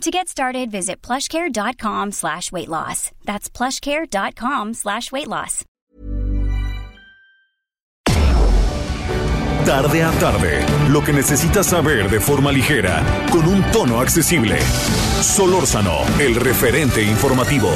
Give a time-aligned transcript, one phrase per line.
[0.00, 3.10] To get started, visit plushcare.com slash weight loss.
[3.24, 5.64] That's plushcare.com slash weight loss.
[9.64, 14.60] Tarde a tarde, lo que necesitas saber de forma ligera, con un tono accesible.
[15.22, 17.70] Solórzano, el referente informativo.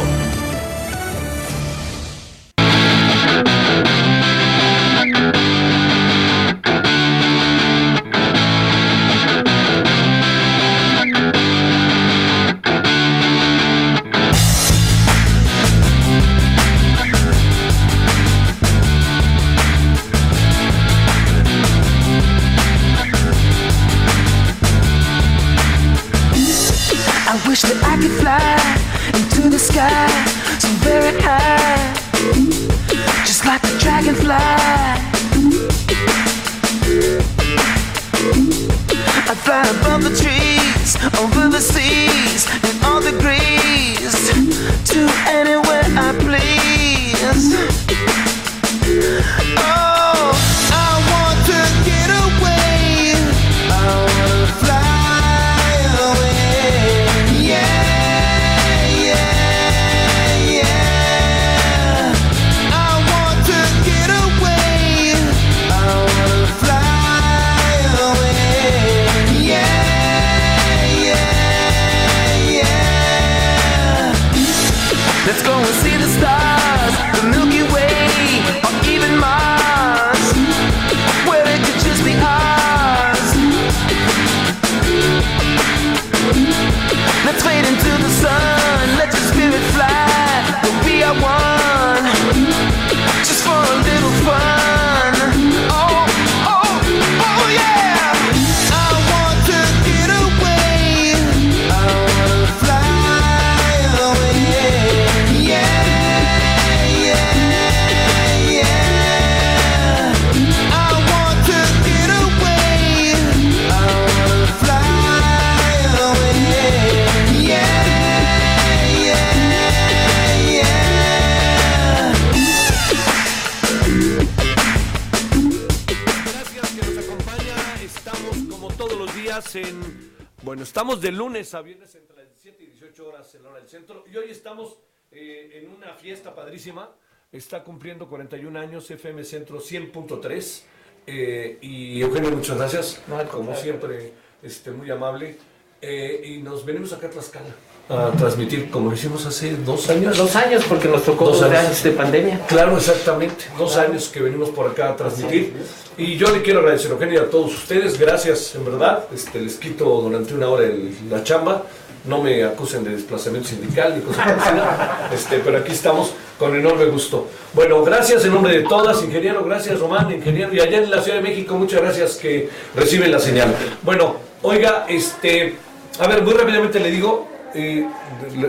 [131.48, 134.04] Lunes a viernes entre las 17 y 18 horas en la hora del centro.
[134.10, 134.78] Y hoy estamos
[135.10, 136.90] eh, en una fiesta padrísima.
[137.32, 140.62] Está cumpliendo 41 años FM Centro 100.3.
[141.06, 143.02] Eh, y Eugenio, muchas gracias.
[143.30, 145.36] Como siempre, este, muy amable.
[145.80, 147.54] Eh, y nos venimos acá a Tlaxcala
[147.88, 150.16] a transmitir como lo hicimos hace dos años.
[150.18, 151.64] Dos años, porque nos tocó Dos dos, años.
[151.66, 152.40] años de pandemia.
[152.46, 153.46] Claro, exactamente.
[153.56, 155.54] Dos años que venimos por acá a transmitir.
[155.96, 157.98] Y yo le quiero agradecer, Eugenio, a todos ustedes.
[157.98, 159.04] Gracias, en verdad.
[159.14, 161.62] Este, les quito durante una hora el- la chamba.
[162.04, 164.24] No me acusen de desplazamiento sindical ni cosas.
[165.12, 167.26] Este, pero aquí estamos con enorme gusto.
[167.54, 169.42] Bueno, gracias en nombre de todas, ingeniero.
[169.44, 170.54] Gracias, Román, ingeniero.
[170.54, 173.52] Y allá en la Ciudad de México, muchas gracias que reciben la señal.
[173.82, 175.56] Bueno, oiga, este,
[175.98, 177.26] a ver, muy rápidamente le digo,
[177.58, 177.86] eh,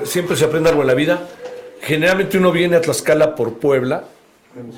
[0.03, 1.27] siempre se aprende algo en la vida.
[1.81, 4.03] Generalmente uno viene a Tlaxcala por Puebla,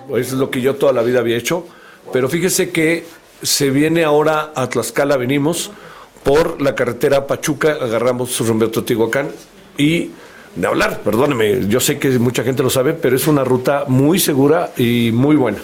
[0.09, 1.65] eso es lo que yo toda la vida había hecho,
[2.13, 3.05] pero fíjese que
[3.41, 5.71] se viene ahora a Tlaxcala, venimos
[6.23, 9.29] por la carretera Pachuca, agarramos rumbo a Teotihuacán
[9.77, 10.11] y
[10.55, 14.19] de hablar, perdóneme, yo sé que mucha gente lo sabe, pero es una ruta muy
[14.19, 15.59] segura y muy buena.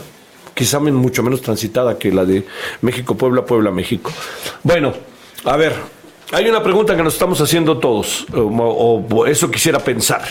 [0.54, 2.44] Quizá mucho menos transitada que la de
[2.82, 4.12] México-Puebla, Puebla-México.
[4.64, 4.94] Bueno,
[5.44, 5.76] a ver,
[6.32, 10.24] hay una pregunta que nos estamos haciendo todos, o, o eso quisiera pensar.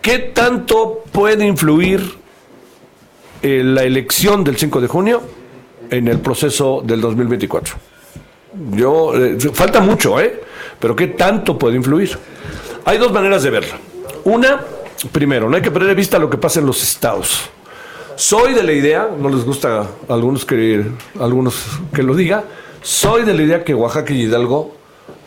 [0.00, 2.16] ¿Qué tanto puede influir
[3.40, 5.22] eh, la elección del 5 de junio
[5.90, 7.76] en el proceso del 2024?
[8.72, 10.42] Yo, eh, falta mucho, ¿eh?
[10.80, 12.18] Pero ¿qué tanto puede influir?
[12.84, 13.78] Hay dos maneras de verla.
[14.24, 14.60] Una,
[15.12, 17.48] primero, no hay que perder de vista lo que pasa en los estados.
[18.16, 20.84] Soy de la idea, no les gusta algunos que,
[21.18, 21.64] a algunos
[21.94, 22.44] que lo diga,
[22.82, 24.74] soy de la idea que Oaxaca y Hidalgo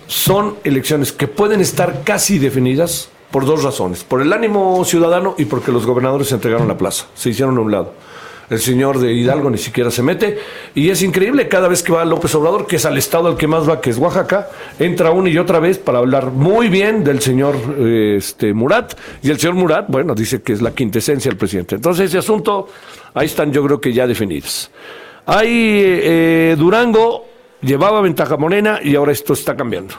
[0.07, 4.03] son elecciones que pueden estar casi definidas por dos razones.
[4.03, 7.61] Por el ánimo ciudadano y porque los gobernadores se entregaron la plaza, se hicieron a
[7.61, 7.93] un lado.
[8.49, 10.37] El señor de Hidalgo ni siquiera se mete.
[10.75, 13.47] Y es increíble, cada vez que va López Obrador, que es al estado al que
[13.47, 17.21] más va, que es Oaxaca, entra una y otra vez para hablar muy bien del
[17.21, 18.93] señor eh, este, Murat.
[19.23, 21.75] Y el señor Murat, bueno, dice que es la quintesencia del presidente.
[21.75, 22.67] Entonces, ese asunto,
[23.15, 24.69] ahí están yo creo que ya definidos.
[25.25, 27.25] Hay eh, Durango,
[27.61, 29.95] llevaba ventaja Morena y ahora esto está cambiando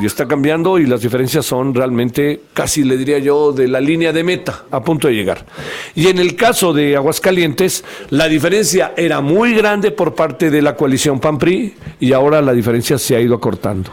[0.00, 4.12] y está cambiando y las diferencias son realmente, casi le diría yo, de la línea
[4.12, 5.44] de meta, a punto de llegar.
[5.94, 10.74] Y en el caso de Aguascalientes, la diferencia era muy grande por parte de la
[10.76, 13.90] coalición PAN-PRI y ahora la diferencia se ha ido acortando.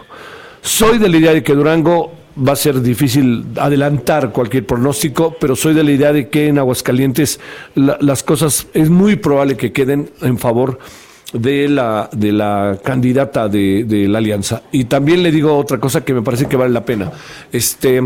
[0.61, 5.55] Soy de la idea de que Durango va a ser difícil adelantar cualquier pronóstico, pero
[5.55, 7.39] soy de la idea de que en Aguascalientes
[7.75, 10.81] las cosas es muy probable que queden en favor de
[11.33, 14.63] la, de la candidata de, de, la alianza.
[14.71, 17.11] Y también le digo otra cosa que me parece que vale la pena.
[17.51, 18.01] Este,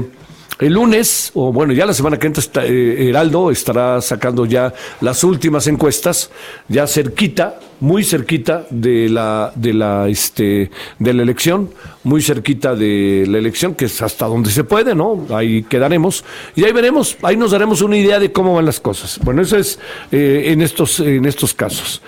[0.59, 4.73] el lunes, o bueno, ya la semana que entra, está, eh, Heraldo estará sacando ya
[5.01, 6.31] las últimas encuestas,
[6.69, 11.71] ya cerquita, muy cerquita de la, de la, este, de la elección,
[12.05, 15.27] muy cerquita de la elección, que es hasta donde se puede, ¿no?
[15.29, 16.23] Ahí quedaremos
[16.55, 19.19] y ahí veremos, ahí nos daremos una idea de cómo van las cosas.
[19.23, 19.77] Bueno, eso es
[20.13, 22.01] eh, en estos, en estos casos.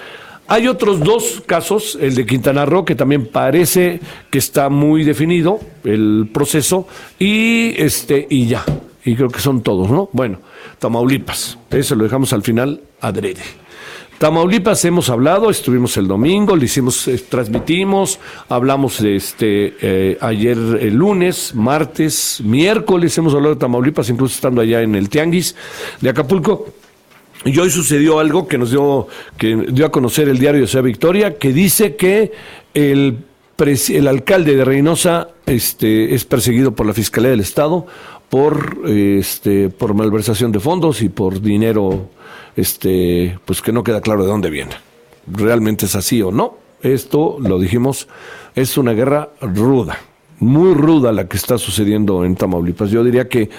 [0.50, 4.00] Hay otros dos casos, el de Quintana Roo, que también parece
[4.30, 6.88] que está muy definido el proceso,
[7.20, 8.64] y este, y ya.
[9.04, 10.10] Y creo que son todos, ¿no?
[10.14, 10.40] Bueno,
[10.80, 13.42] Tamaulipas, eso lo dejamos al final adrede.
[14.18, 18.20] Tamaulipas hemos hablado, estuvimos el domingo, le hicimos, eh, transmitimos,
[18.50, 24.62] hablamos de este eh, ayer el lunes, martes, miércoles hemos hablado de Tamaulipas, incluso estando
[24.62, 25.56] allá en el Tianguis
[26.02, 26.66] de Acapulco.
[27.48, 29.08] Y hoy sucedió algo que nos dio,
[29.38, 32.34] que dio a conocer el diario de Ciudad Victoria, que dice que
[32.74, 33.20] el,
[33.58, 37.86] el alcalde de Reynosa este, es perseguido por la Fiscalía del Estado
[38.28, 42.10] por, este, por malversación de fondos y por dinero
[42.58, 44.76] este, pues que no queda claro de dónde viene.
[45.26, 46.58] ¿Realmente es así o no?
[46.82, 48.10] Esto, lo dijimos,
[48.56, 49.98] es una guerra ruda
[50.40, 52.92] muy ruda la que está sucediendo en Tamaulipas.
[52.92, 53.50] Yo diría que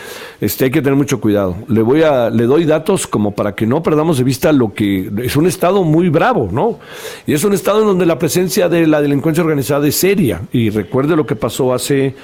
[0.40, 1.56] este, hay que tener mucho cuidado.
[1.68, 5.10] Le voy a, le doy datos como para que no perdamos de vista lo que
[5.22, 6.78] es un estado muy bravo, ¿no?
[7.26, 10.42] Y es un estado en donde la presencia de la delincuencia organizada es seria.
[10.52, 12.14] Y recuerde lo que pasó hace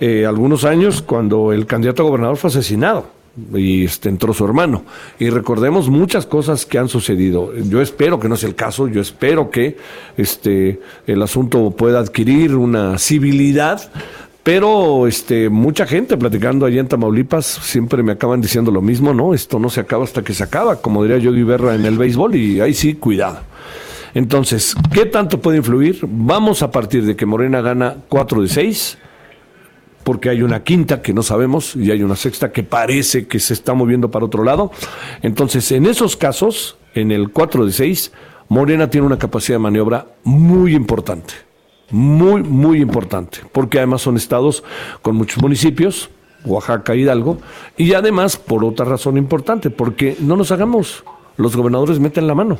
[0.00, 3.21] eh, algunos años cuando el candidato a gobernador fue asesinado
[3.54, 4.84] y este, entró su hermano.
[5.18, 7.52] Y recordemos muchas cosas que han sucedido.
[7.54, 9.76] Yo espero que no sea el caso, yo espero que
[10.16, 13.90] este, el asunto pueda adquirir una civilidad.
[14.42, 19.34] Pero este, mucha gente platicando allá en Tamaulipas siempre me acaban diciendo lo mismo, ¿no?
[19.34, 22.34] Esto no se acaba hasta que se acaba, como diría Yogi Berra en el béisbol,
[22.34, 23.38] y ahí sí, cuidado.
[24.14, 26.00] Entonces, ¿qué tanto puede influir?
[26.02, 28.98] Vamos a partir de que Morena gana 4 de 6,
[30.04, 33.54] porque hay una quinta que no sabemos y hay una sexta que parece que se
[33.54, 34.70] está moviendo para otro lado.
[35.22, 38.12] Entonces, en esos casos, en el 4 de 6,
[38.48, 41.34] Morena tiene una capacidad de maniobra muy importante,
[41.90, 44.62] muy, muy importante, porque además son estados
[45.00, 46.10] con muchos municipios,
[46.44, 47.38] Oaxaca, Hidalgo,
[47.76, 51.04] y además por otra razón importante, porque no nos hagamos,
[51.36, 52.58] los gobernadores meten la mano.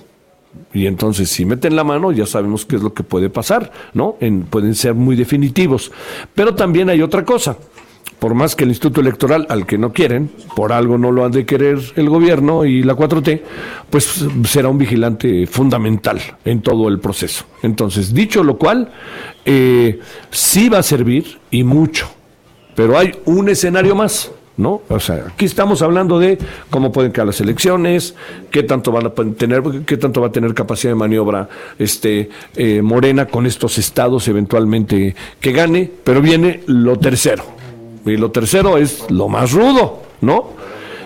[0.72, 4.16] Y entonces, si meten la mano, ya sabemos qué es lo que puede pasar, ¿no?
[4.50, 5.92] pueden ser muy definitivos.
[6.34, 7.56] Pero también hay otra cosa.
[8.18, 11.32] Por más que el Instituto Electoral, al que no quieren, por algo no lo han
[11.32, 13.42] de querer el gobierno y la 4T,
[13.90, 17.44] pues será un vigilante fundamental en todo el proceso.
[17.62, 18.92] Entonces, dicho lo cual,
[19.44, 19.98] eh,
[20.30, 22.08] sí va a servir y mucho.
[22.76, 24.30] Pero hay un escenario más.
[24.56, 24.82] ¿No?
[24.88, 26.38] O sea, aquí estamos hablando de
[26.70, 28.14] cómo pueden quedar las elecciones,
[28.50, 31.48] qué tanto van a tener, qué tanto va a tener capacidad de maniobra
[31.78, 37.44] este eh, Morena con estos estados eventualmente que gane, pero viene lo tercero.
[38.04, 40.50] Y lo tercero es lo más rudo, ¿no?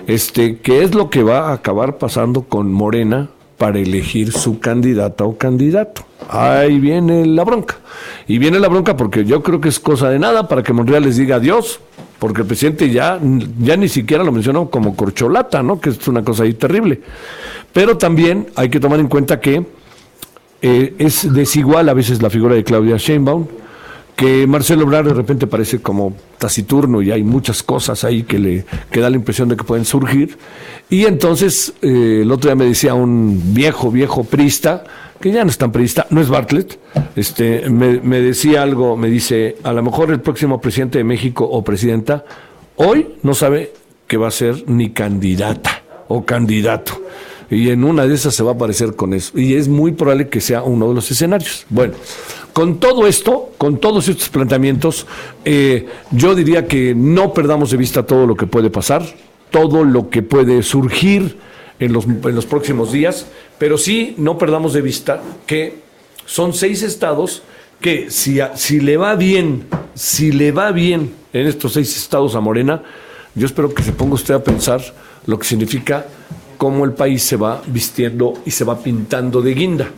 [0.07, 5.25] Este, ¿qué es lo que va a acabar pasando con Morena para elegir su candidata
[5.25, 6.03] o candidato?
[6.29, 7.77] Ahí viene la bronca.
[8.27, 11.05] Y viene la bronca porque yo creo que es cosa de nada para que Monreal
[11.05, 11.81] les diga adiós,
[12.19, 13.21] porque el presidente ya,
[13.61, 15.81] ya ni siquiera lo mencionó como corcholata, ¿no?
[15.81, 17.01] Que es una cosa ahí terrible.
[17.73, 19.65] Pero también hay que tomar en cuenta que
[20.63, 23.47] eh, es desigual a veces la figura de Claudia Sheinbaum,
[24.17, 28.65] que Marcelo Obrar de repente parece como taciturno y hay muchas cosas ahí que le
[28.91, 30.39] que da la impresión de que pueden surgir.
[30.89, 34.85] Y entonces eh, el otro día me decía un viejo, viejo prista,
[35.21, 36.79] que ya no es tan periodista, no es Bartlett,
[37.15, 41.63] este, me, decía algo, me dice, a lo mejor el próximo presidente de México o
[41.63, 42.25] presidenta
[42.77, 43.73] hoy no sabe
[44.07, 47.03] que va a ser ni candidata o candidato.
[47.49, 49.39] Y en una de esas se va a aparecer con eso.
[49.39, 51.65] Y es muy probable que sea uno de los escenarios.
[51.71, 51.95] Bueno,
[52.57, 55.07] con todo esto, con todos estos planteamientos,
[55.45, 59.05] eh, yo diría que no perdamos de vista todo lo que puede pasar,
[59.51, 61.37] todo lo que puede surgir
[61.79, 63.27] en los, en los próximos días,
[63.59, 65.81] pero sí no perdamos de vista que
[66.25, 67.43] son seis estados
[67.79, 72.41] que si, si le va bien, si le va bien en estos seis estados a
[72.41, 72.83] Morena,
[73.35, 74.81] yo espero que se ponga usted a pensar
[75.27, 76.07] lo que significa
[76.57, 79.91] cómo el país se va vistiendo y se va pintando de guinda.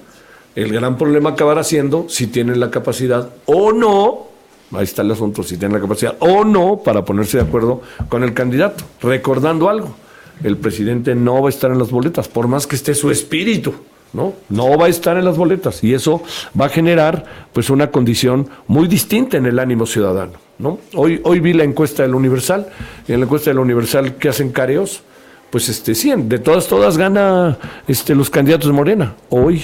[0.58, 4.26] El gran problema acabará siendo si tienen la capacidad o no,
[4.72, 8.24] ahí está el asunto, si tienen la capacidad o no para ponerse de acuerdo con
[8.24, 8.82] el candidato.
[9.00, 9.94] Recordando algo,
[10.42, 13.72] el presidente no va a estar en las boletas, por más que esté su espíritu.
[14.12, 14.32] ¿no?
[14.48, 16.24] No va a estar en las boletas y eso
[16.60, 20.80] va a generar pues una condición muy distinta en el ánimo ciudadano, ¿no?
[20.94, 22.66] Hoy, hoy vi la encuesta del Universal,
[23.06, 25.02] y en la encuesta del Universal que hacen careos,
[25.50, 29.14] pues este sí, de todas, todas gana este los candidatos de Morena.
[29.28, 29.62] Hoy,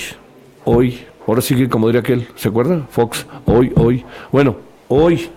[0.65, 2.87] hoy, ahora sigue como diría aquel, ¿se acuerda?
[2.91, 4.05] Fox, hoy, hoy.
[4.33, 4.57] Bueno,
[4.89, 5.29] hoy,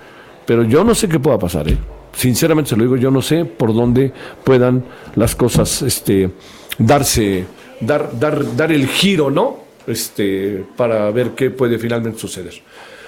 [0.46, 1.78] pero yo no sé qué pueda pasar, ¿eh?
[2.14, 4.12] Sinceramente se lo digo, yo no sé por dónde
[4.44, 4.84] puedan
[5.16, 6.32] las cosas este,
[6.80, 7.46] darse,
[7.80, 9.58] dar, dar, dar el giro, ¿no?
[9.86, 12.54] Este, para ver qué puede finalmente suceder.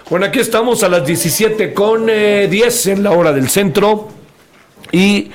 [0.10, 4.10] Bueno, aquí estamos a las 17 con eh, 10 en la hora del centro.
[4.92, 5.30] Y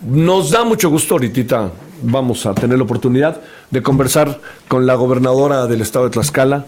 [0.00, 1.70] nos da mucho gusto ahorita,
[2.02, 6.64] vamos a tener la oportunidad de conversar con la gobernadora del estado de Tlaxcala,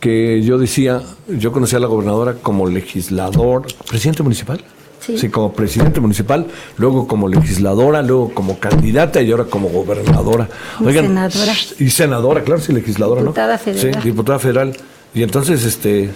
[0.00, 4.62] que yo decía, yo conocía a la gobernadora como legislador, presidente municipal.
[5.00, 5.28] Sí.
[5.30, 10.48] como presidente municipal, luego como legisladora, luego como candidata y ahora como gobernadora.
[10.78, 11.54] Y senadora.
[11.80, 13.58] Y senadora, claro, sí, legisladora, Diputada ¿no?
[13.58, 14.00] federal.
[14.00, 14.76] Sí, diputada federal.
[15.12, 16.10] Y entonces, este,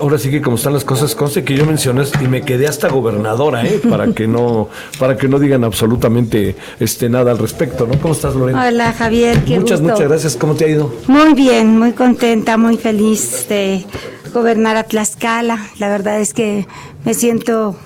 [0.00, 2.88] ahora sí que como están las cosas, conste que yo mencioné y me quedé hasta
[2.88, 3.80] gobernadora, ¿eh?
[3.88, 4.68] Para que no,
[4.98, 7.98] para que no digan absolutamente, este, nada al respecto, ¿no?
[8.00, 8.66] ¿Cómo estás, Lorena?
[8.66, 9.94] Hola Javier, qué muchas, gusto.
[9.94, 10.36] muchas gracias.
[10.36, 10.92] ¿Cómo te ha ido?
[11.06, 13.84] Muy bien, muy contenta, muy feliz de
[14.32, 15.58] gobernar a Tlaxcala.
[15.78, 16.66] La verdad es que
[17.04, 17.76] me siento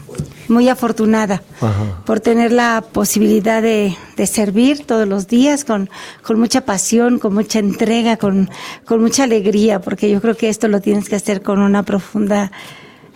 [0.50, 2.02] muy afortunada Ajá.
[2.04, 5.88] por tener la posibilidad de, de servir todos los días con,
[6.22, 8.50] con mucha pasión, con mucha entrega, con,
[8.84, 12.50] con mucha alegría, porque yo creo que esto lo tienes que hacer con una profunda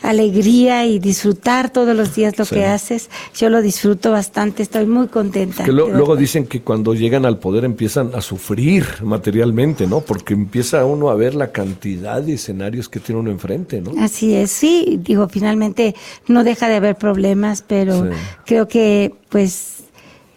[0.04, 2.56] alegría y disfrutar todos los días lo Sí.
[2.56, 3.08] que haces.
[3.36, 5.64] Yo lo disfruto bastante, estoy muy contenta.
[5.64, 10.00] Que lo- de luego dicen que cuando llegan al poder empiezan a sufrir materialmente, ¿no?
[10.02, 13.92] Porque empieza uno a ver la cantidad de escenarios que tiene uno enfrente, ¿no?
[14.02, 15.94] Así es, sí, digo, finalmente
[16.28, 18.10] no deja de haber problemas, pero Sí.
[18.44, 19.84] creo que pues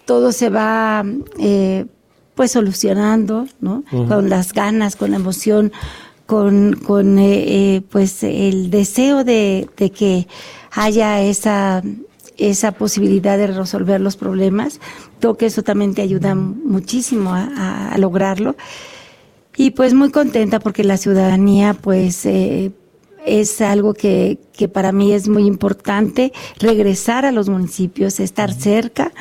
[0.05, 1.03] todo se va
[1.39, 1.85] eh,
[2.35, 3.83] pues solucionando, ¿no?
[3.89, 5.71] Con las ganas, con la emoción,
[6.27, 10.27] con, con eh, eh, pues el deseo de, de que
[10.71, 11.81] haya esa
[12.37, 14.79] esa posibilidad de resolver los problemas.
[15.19, 18.55] Creo que eso también te ayuda muchísimo a- a- a lograrlo.
[19.55, 22.71] Y pues muy contenta porque la ciudadanía pues eh,
[23.25, 29.11] es algo que, que para mí es muy importante, regresar a los municipios, estar cerca.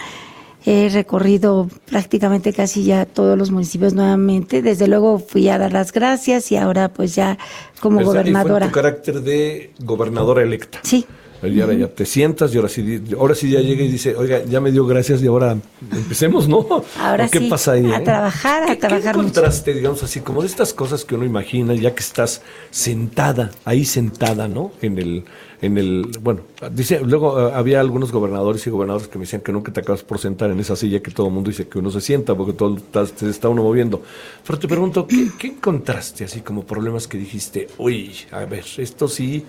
[0.69, 4.63] He recorrido prácticamente casi ya todos los municipios nuevamente.
[4.63, 7.39] Desde luego fui a dar las gracias y ahora pues ya
[7.81, 8.67] como y fue en gobernadora.
[8.67, 10.81] tu carácter de gobernadora electa.
[10.83, 11.07] Sí,
[11.43, 14.43] Y ahora ya te sientas y ahora sí, ahora sí ya llega y dice, oiga,
[14.45, 15.57] ya me dio gracias y ahora
[15.93, 16.67] empecemos, ¿no?
[16.99, 17.87] Ahora ¿O ¿Qué sí, pasa ahí?
[17.93, 18.01] a eh?
[18.01, 19.35] trabajar, a ¿Qué- trabajar ¿Qué mucho.
[19.35, 22.43] contraste, digamos así, como de estas cosas que uno imagina, ya que estás
[22.73, 24.73] sentada, ahí sentada, ¿no?
[24.83, 25.25] En el,
[25.63, 29.53] en el, bueno, dice, luego eh, había algunos gobernadores y gobernadoras que me decían que
[29.53, 31.91] nunca te acabas por sentar en esa silla que todo el mundo dice que uno
[31.91, 34.03] se sienta porque todo está, se está uno moviendo.
[34.47, 39.09] Pero te pregunto, ¿qué, qué encontraste así como problemas que dijiste, uy, a ver, esto
[39.09, 39.45] sí,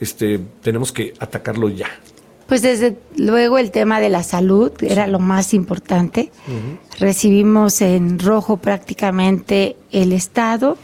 [0.00, 1.88] este, tenemos que atacarlo ya?
[2.46, 6.30] Pues desde luego el tema de la salud era lo más importante.
[6.98, 10.76] Recibimos en rojo prácticamente el Estado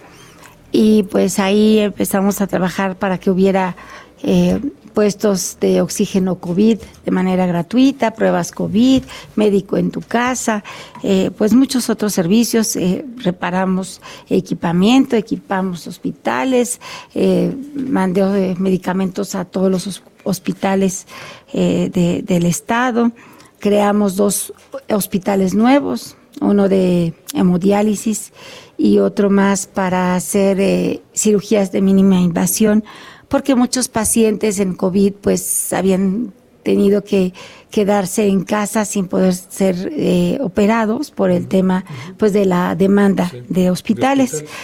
[0.73, 3.77] y pues ahí empezamos a trabajar para que hubiera
[4.23, 4.61] eh,
[4.95, 9.03] puestos de oxígeno COVID de manera gratuita, pruebas COVID,
[9.37, 10.65] médico en tu casa,
[11.05, 12.75] eh, pues muchos otros servicios.
[12.77, 16.81] eh, reparamos equipamiento, equipamos hospitales,
[17.15, 21.07] eh, mandé medicamentos a todos los hos- hospitales
[21.53, 23.13] eh, de- del estado.
[23.61, 24.53] Creamos dos
[24.91, 28.33] hospitales nuevos, uno de hemodiálisis
[28.79, 32.83] y otro más para hacer eh, cirugías de mínima invasión,
[33.31, 36.33] porque muchos pacientes en COVID pues habían
[36.63, 37.33] tenido que
[37.71, 41.85] quedarse en casa sin poder ser eh, operados por el tema
[42.19, 44.35] pues de la demanda de hospitales.
[44.35, 44.55] hospitales.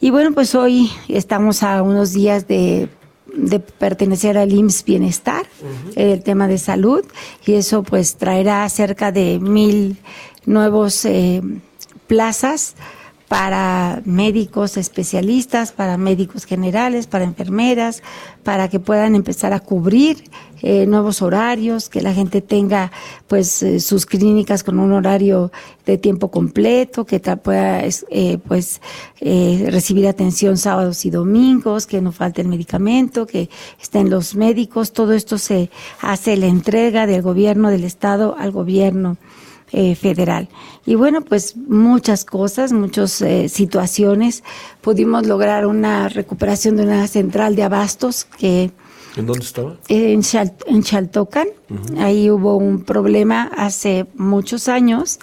[0.00, 2.88] Y bueno, pues hoy estamos a unos días de,
[3.34, 5.46] de pertenecer al IMSS Bienestar,
[5.96, 7.04] el tema de salud,
[7.46, 9.96] y eso pues traerá cerca de mil
[10.44, 11.42] nuevos eh,
[12.06, 12.74] plazas
[13.28, 18.02] para médicos especialistas, para médicos generales, para enfermeras,
[18.42, 20.24] para que puedan empezar a cubrir
[20.62, 22.90] eh, nuevos horarios, que la gente tenga
[23.26, 25.52] pues eh, sus clínicas con un horario
[25.84, 28.80] de tiempo completo, que pueda eh, pues
[29.20, 35.12] recibir atención sábados y domingos, que no falte el medicamento, que estén los médicos, todo
[35.12, 35.70] esto se
[36.00, 39.18] hace la entrega del gobierno del estado al gobierno
[39.72, 40.48] eh, federal.
[40.86, 44.42] Y bueno, pues muchas cosas, muchas eh, situaciones.
[44.80, 48.70] Pudimos lograr una recuperación de una central de abastos que...
[49.16, 49.76] ¿En dónde estaba?
[49.88, 50.22] En,
[50.66, 51.48] en Chaltocan.
[51.98, 55.18] Ahí hubo un problema hace muchos años.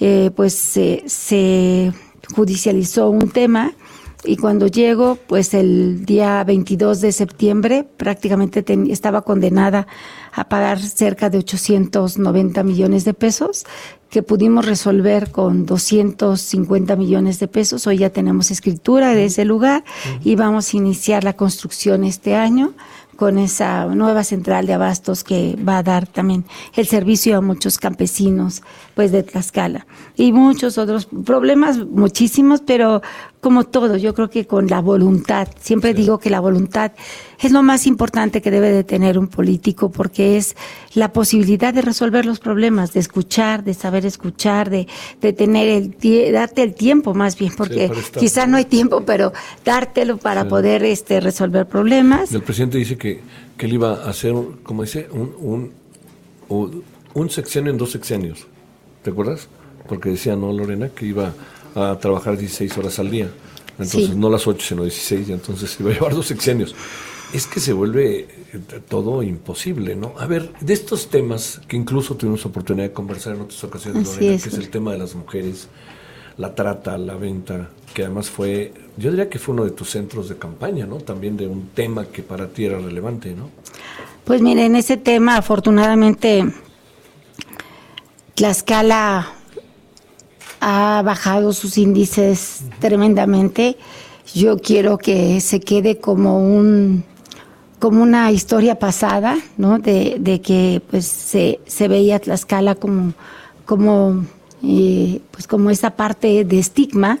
[0.00, 1.92] Eh, pues se
[2.34, 3.72] judicializó un tema
[4.24, 9.88] y cuando llego, pues el día 22 de septiembre prácticamente estaba condenada
[10.32, 13.64] a pagar cerca de 890 millones de pesos
[14.10, 17.86] que pudimos resolver con 250 millones de pesos.
[17.86, 19.84] Hoy ya tenemos escritura de ese lugar
[20.22, 22.74] y vamos a iniciar la construcción este año
[23.16, 27.78] con esa nueva central de abastos que va a dar también el servicio a muchos
[27.78, 28.62] campesinos
[28.94, 29.86] pues de Tlaxcala.
[30.16, 33.02] Y muchos otros problemas muchísimos pero
[33.40, 35.48] como todo yo creo que con la voluntad.
[35.60, 36.92] Siempre digo que la voluntad
[37.40, 40.56] es lo más importante que debe de tener un político porque es
[40.94, 44.86] la posibilidad de resolver los problemas de escuchar de saber escuchar de,
[45.20, 49.32] de tener el darte el tiempo más bien porque quizá no hay tiempo pero
[49.64, 52.32] dártelo para poder este resolver problemas.
[52.32, 53.12] El presidente dice que
[53.56, 55.72] que, él iba a hacer, como dice, un,
[56.48, 56.82] un,
[57.14, 58.46] un, sexenio en dos sexenios.
[59.02, 59.48] ¿Te acuerdas?
[59.88, 60.88] Porque decía, ¿no, Lorena?
[60.90, 61.32] Que iba
[61.74, 63.28] a trabajar 16 horas al día.
[63.78, 66.74] Entonces, no las 8, sino 16, y entonces iba a llevar dos sexenios.
[67.32, 70.14] Es que se vuelve eh, todo imposible, ¿no?
[70.18, 74.42] A ver, de estos temas que incluso tuvimos oportunidad de conversar en otras ocasiones, Lorena,
[74.42, 75.68] que es el tema de las mujeres,
[76.36, 80.28] la trata, la venta, que además fue, yo diría que fue uno de tus centros
[80.28, 80.96] de campaña, ¿no?
[80.96, 83.48] También de un tema que para ti era relevante, ¿no?
[84.24, 86.44] Pues mire, en ese tema, afortunadamente,
[88.34, 89.28] Tlaxcala
[90.60, 93.76] ha bajado sus índices tremendamente.
[94.34, 97.04] Yo quiero que se quede como un
[97.78, 99.80] como una historia pasada, ¿no?
[99.80, 103.12] De, que pues se, se veía Tlaxcala como,
[103.66, 104.24] como
[105.32, 107.18] pues como esa parte de estigma,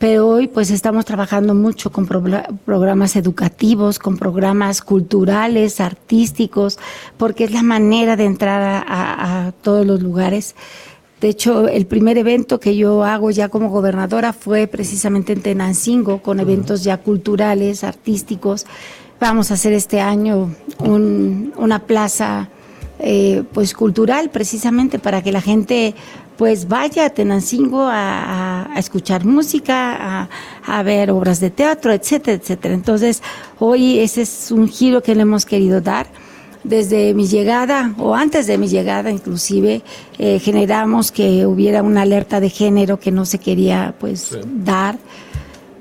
[0.00, 6.78] pero hoy pues estamos trabajando mucho con programas educativos, con programas culturales, artísticos,
[7.18, 10.54] porque es la manera de entrar a, todos los lugares.
[11.20, 16.22] De hecho, el primer evento que yo hago ya como gobernadora fue precisamente en Tenancingo,
[16.22, 18.64] con eventos ya culturales, artísticos.
[19.20, 22.48] Vamos a hacer este año una plaza
[23.00, 25.94] eh, pues cultural precisamente para que la gente
[26.40, 30.26] pues vaya a Tenancingo a, escuchar música,
[30.66, 32.72] a, ver obras de teatro, etcétera, etcétera.
[32.72, 33.22] Entonces,
[33.58, 36.06] hoy ese es un giro que le hemos querido dar.
[36.64, 39.82] Desde mi llegada, o antes de mi llegada inclusive,
[40.16, 44.96] eh, generamos que hubiera una alerta de género que no se quería pues dar,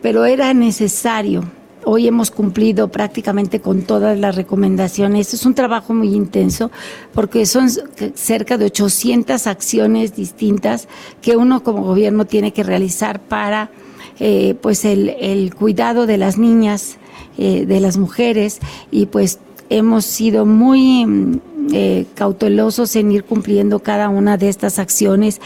[0.02, 1.46] pero era necesario
[1.86, 5.34] Hoy hemos cumplido prácticamente con todas las recomendaciones.
[5.34, 6.72] Es un trabajo muy intenso
[7.14, 7.70] porque son
[8.16, 10.88] cerca de 800 acciones distintas
[11.22, 13.72] que uno como gobierno tiene que realizar para
[14.20, 16.98] eh, pues el, cuidado de las niñas,
[17.38, 18.60] eh, de las mujeres
[18.92, 19.40] y pues
[19.70, 21.40] hemos sido muy mm,
[21.72, 25.40] eh, cautelosos en ir cumpliendo cada una de estas acciones.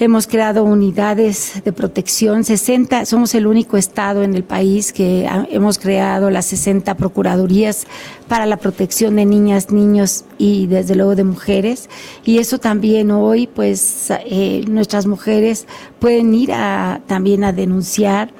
[0.00, 5.80] Hemos creado unidades de protección, 60, somos el único estado en el país que hemos
[5.80, 7.84] creado las 60 procuradurías
[8.28, 11.90] para la protección de niñas, niños y desde luego de mujeres.
[12.24, 15.66] Y eso también hoy, pues eh, nuestras mujeres
[15.98, 18.30] pueden ir a, también a denunciar.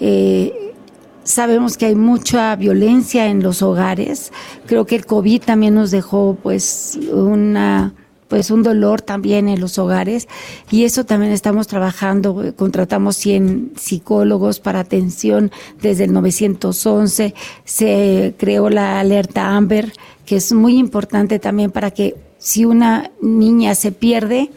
[0.00, 0.74] Eh,
[1.22, 4.32] sabemos que hay mucha violencia en los hogares.
[4.66, 7.94] Creo que el COVID también nos dejó pues una
[8.28, 10.28] pues un dolor también en los hogares.
[10.70, 17.34] Y eso también estamos trabajando, contratamos 100 psicólogos para atención desde el 911,
[17.64, 19.92] se creó la alerta Amber,
[20.24, 24.50] que es muy importante también para que si una niña se pierde,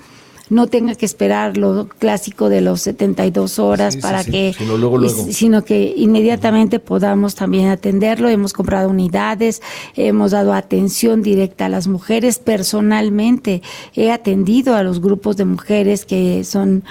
[0.49, 4.55] no tenga que esperar lo clásico de los 72 horas para que,
[5.31, 8.29] sino, que inmediatamente podamos también atenderlo.
[8.29, 9.61] Hemos comprado unidades,
[9.95, 12.39] hemos dado atención directa a las mujeres.
[12.39, 13.61] Personalmente
[13.95, 16.83] he atendido a los grupos de mujeres que son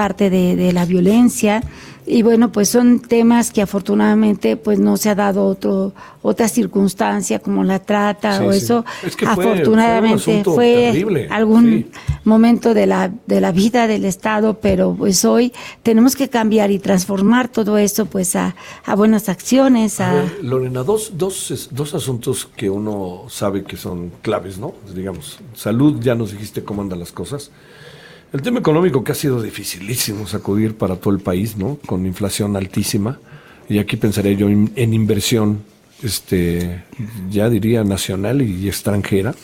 [0.00, 1.62] parte de, de la violencia
[2.08, 7.38] y bueno pues son temas que afortunadamente pues no se ha dado otro otra circunstancia
[7.40, 8.58] como la trata Sí, o sí.
[8.58, 11.90] eso Es que fue- fue un afortunadamente fue, algún sí.
[12.24, 16.78] momento de la de la vida del estado pero pues hoy tenemos que cambiar y
[16.78, 18.54] transformar todo esto pues a,
[18.84, 23.76] a buenas acciones A a ver, Lorena, dos, dos, dos asuntos que uno sabe que
[23.76, 24.74] son claves, ¿no?
[24.94, 27.50] Digamos, salud, ya nos dijiste cómo andan las cosas.
[28.32, 31.78] El tema económico que ha sido dificilísimo sacudir para todo el país, ¿no?
[31.86, 33.18] Con inflación altísima.
[33.68, 35.62] Y aquí pensaré yo en, en inversión,
[36.02, 36.84] este,
[37.30, 39.34] ya diría nacional y extranjera.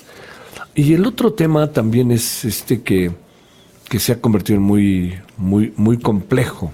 [0.74, 3.12] Y el otro tema también es este que,
[3.88, 6.72] que se ha convertido en muy, muy, muy complejo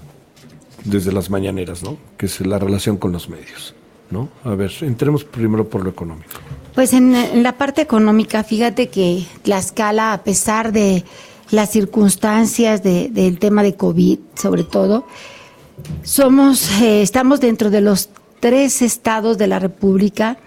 [0.85, 1.97] desde las mañaneras, ¿no?
[2.17, 3.75] Que es la relación con los medios,
[4.09, 4.29] ¿no?
[4.43, 6.29] A ver, entremos primero por lo económico.
[6.73, 11.03] Pues en, en la parte económica, fíjate que Tlaxcala, a pesar de
[11.51, 15.05] las circunstancias de- del tema de COVID, sobre todo,
[16.03, 18.09] somos, eh, estamos dentro de los
[18.39, 20.37] tres estados de la República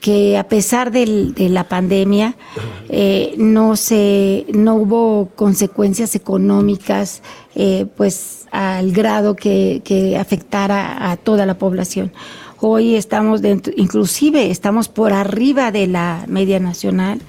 [0.00, 2.34] que a pesar de la pandemia
[2.88, 7.22] eh, no se no hubo consecuencias económicas
[7.54, 12.12] eh, pues al grado que, que afectara a toda la población.
[12.60, 17.20] Hoy estamos dentro inclusive estamos por arriba de la media nacional.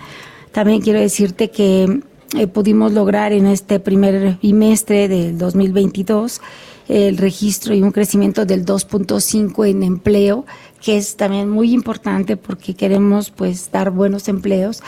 [0.51, 2.01] También quiero decirte que
[2.35, 6.41] eh, pudimos lograr en este primer bimestre del 2022
[6.87, 10.45] el registro y un crecimiento del 2.5 en empleo,
[10.81, 14.83] que es también muy importante porque queremos pues dar buenos empleos.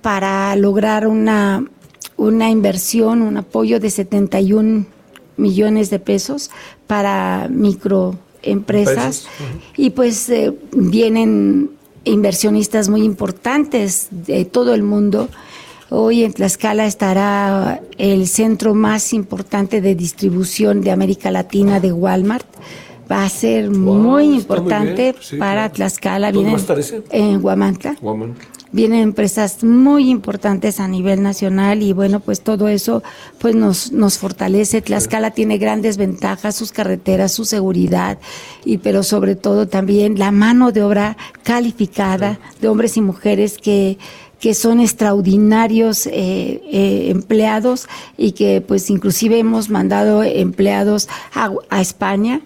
[0.00, 1.66] para lograr una,
[2.16, 4.86] una inversión, un apoyo de 71
[5.36, 6.50] millones de pesos
[6.86, 9.28] para microempresas Empresas,
[9.76, 11.70] y pues eh, vienen
[12.04, 15.28] inversionistas muy importantes de todo el mundo.
[15.90, 22.46] Hoy en Tlaxcala estará el centro más importante de distribución de América Latina de Walmart.
[23.10, 25.74] Va a ser Wow, muy muy importante bien, sí, para claro.
[25.74, 26.32] Tlaxcala.
[27.10, 28.34] En Huamantla Woman.
[28.72, 33.02] Vienen empresas muy importantes a nivel nacional y bueno, pues todo eso
[33.38, 34.82] pues nos, nos fortalece.
[34.82, 38.18] Tlaxcala tiene grandes ventajas, sus carreteras, su seguridad
[38.64, 43.98] y pero sobre todo también la mano de obra calificada de hombres y mujeres que
[44.42, 47.86] que son extraordinarios eh, eh, empleados
[48.18, 52.40] y que pues inclusive hemos mandado empleados a, a España,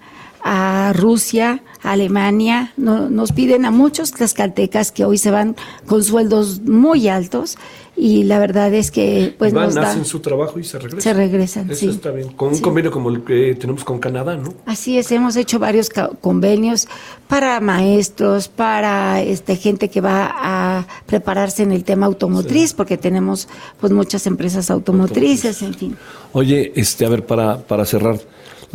[0.49, 5.57] a Rusia, a Alemania, no- nos piden a muchos tlaxcaltecas que hoy se van
[5.87, 7.57] con sueldos muy altos
[7.97, 11.01] y la verdad es que pues Van, nos da, hacen su trabajo y se regresan.
[11.03, 11.89] se regresan, Eso sí.
[11.89, 12.29] está bien.
[12.29, 12.63] Con un Sí.
[12.63, 14.53] convenio como el que tenemos con Canadá, ¿no?
[14.67, 15.89] Así es, hemos hecho varios
[16.21, 16.87] convenios
[17.27, 23.49] para maestros, para este gente que va a prepararse en el tema automotriz, porque tenemos
[23.81, 25.97] pues muchas empresas automotrices, en fin.
[26.33, 28.21] Oye, este, a ver, para, para cerrar,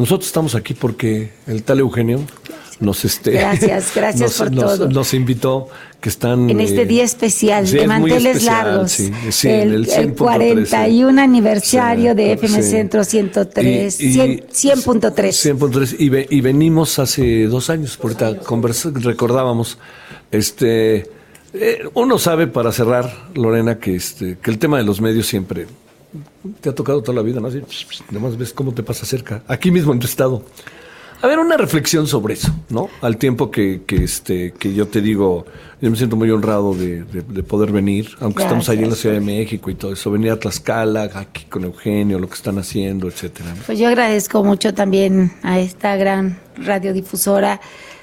[0.02, 2.20] nosotros estamos aquí porque el tal Eugenio
[2.80, 4.90] nos este Gracias, gracias nos, por nos- todo.
[4.90, 5.68] nos invitó
[6.02, 9.48] que están En este eh, día especial sí, de es manteles especial, largos, sí, sí,
[9.50, 10.16] el, el el 100.13.
[10.18, 12.64] 41 aniversario de FM.
[12.64, 15.58] Centro 103, Y- y- 100 100.3.
[15.60, 17.98] 100.3 y, ve- y venimos hace dos años,
[18.44, 19.78] conversa- recordábamos,
[20.32, 21.08] este,
[21.54, 25.68] eh, uno sabe para cerrar, Lorena, que este, que el tema de los medios siempre
[26.62, 27.48] te ha tocado toda la vida, ¿no?
[27.48, 27.62] Así,
[28.10, 30.44] además ves cómo te pasa cerca, aquí mismo en tu estado.
[31.24, 32.90] A ver, una reflexión sobre eso, ¿no?
[33.02, 35.46] Al tiempo que, que, este, que yo te digo,
[35.80, 38.96] yo me siento muy honrado de, de- de poder venir, aunque estamos allí en la
[38.96, 42.58] Ciudad de México y todo eso, venir a Tlaxcala, aquí con Eugenio, lo que están
[42.58, 43.54] haciendo, etcétera.
[43.54, 43.62] ¿no?
[43.68, 47.62] Pues yo agradezco mucho también a esta gran radiodifusora,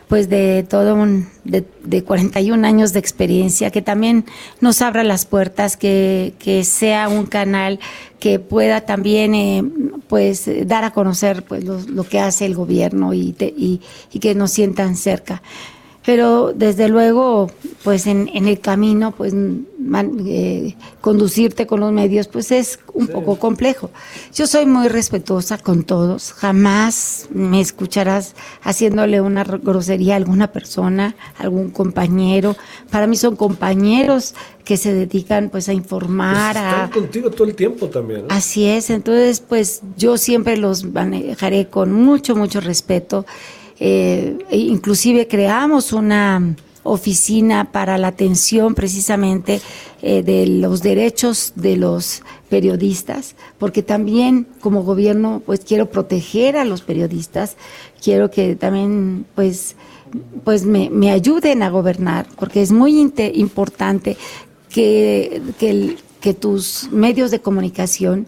[0.09, 4.25] pues de todo un, de, de 41 años de experiencia, que también
[4.61, 7.79] nos abra las puertas, que, que sea un canal
[8.19, 9.63] que pueda también, eh,
[10.09, 13.81] pues, dar a conocer, pues, lo, lo que hace el gobierno y, te- y,
[14.13, 15.43] y que nos sientan cerca.
[16.05, 17.51] Pero desde luego,
[17.85, 19.35] pues en, en el camino, pues
[19.89, 23.91] man- eh, conducirte con los medios, pues es un poco complejo.
[24.35, 30.53] Yo soy muy respetuosa con todos, jamás me escucharás haciéndole una ro- grosería a alguna
[30.53, 32.57] persona, a algún compañero.
[32.91, 37.49] Para mí son compañeros que se dedican pues a informar, Pues a, están contigo todo
[37.49, 38.27] el tiempo también.
[38.29, 43.25] Así es, entonces pues yo siempre los manejaré con mucho, mucho respeto.
[43.81, 46.57] Eh, e inclusive creamos una
[46.89, 49.61] oficina para la atención precisamente
[50.03, 56.65] eh, de los derechos de los periodistas, porque también como gobierno pues quiero proteger a
[56.65, 57.57] los periodistas,
[58.03, 59.77] quiero que también pues
[60.43, 62.99] pues me, me ayuden a gobernar, porque es muy
[63.35, 64.17] importante
[64.71, 65.43] que,
[66.21, 68.27] que tus medios de comunicación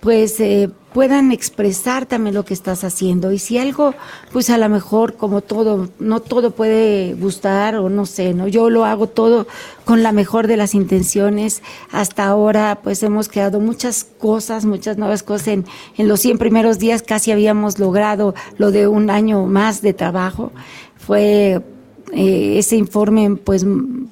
[0.00, 3.32] pues eh, puedan expresar también lo que estás haciendo.
[3.32, 3.94] Y si algo
[4.32, 8.70] pues a lo mejor como todo no todo puede gustar o no sé no yo
[8.70, 9.46] lo hago todo
[9.84, 11.62] con la mejor de las intenciones.
[11.90, 15.48] Hasta ahora pues hemos creado muchas cosas muchas nuevas cosas.
[15.48, 19.94] En, en los 100 primeros días casi habíamos logrado lo de un año más de
[19.94, 20.52] trabajo.
[20.96, 21.62] Fue
[22.12, 23.64] eh, ese informe, pues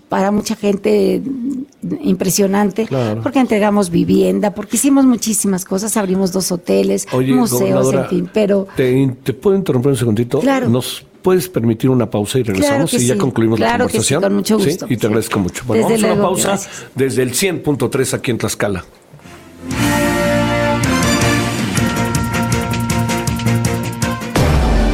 [0.09, 3.23] para mucha gente mm, impresionante, Claro.
[3.23, 8.67] porque entregamos vivienda, porque hicimos muchísimas cosas, abrimos dos hoteles, Oye, museos, en fin, pero
[8.77, 10.41] ¿te, te puedo interrumpir un segundito?
[10.41, 10.69] Claro.
[10.69, 13.19] ¿Nos puedes permitir una pausa y regresamos y ya sí.
[13.19, 14.23] concluimos Claro la que sí, conversación?
[14.23, 14.87] con mucho Sí, gusto.
[14.89, 15.65] Y te agradezco mucho.
[15.67, 16.87] Bueno, Desde vamos a una pausa gracias.
[16.95, 18.85] desde el 100.3 aquí en Tlaxcala.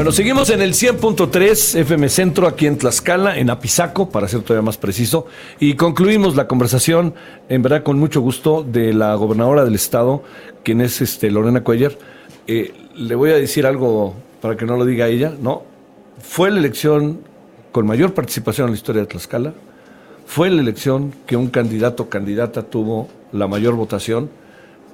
[0.00, 4.64] Bueno, seguimos en el 100.3 FM Centro, aquí en Tlaxcala, en Apizaco, para ser todavía
[4.64, 5.26] más preciso.
[5.58, 7.12] Y concluimos la conversación,
[7.50, 10.22] en verdad, con mucho gusto, de la gobernadora del estado,
[10.64, 11.98] quien es este, Lorena Cuellar.
[12.46, 15.64] Eh, le voy a decir algo para que no lo diga ella, ¿no?
[16.22, 17.20] Fue la elección
[17.70, 19.52] con mayor participación en la historia de Tlaxcala.
[20.24, 24.30] Fue la elección que un candidato o candidata tuvo la mayor votación.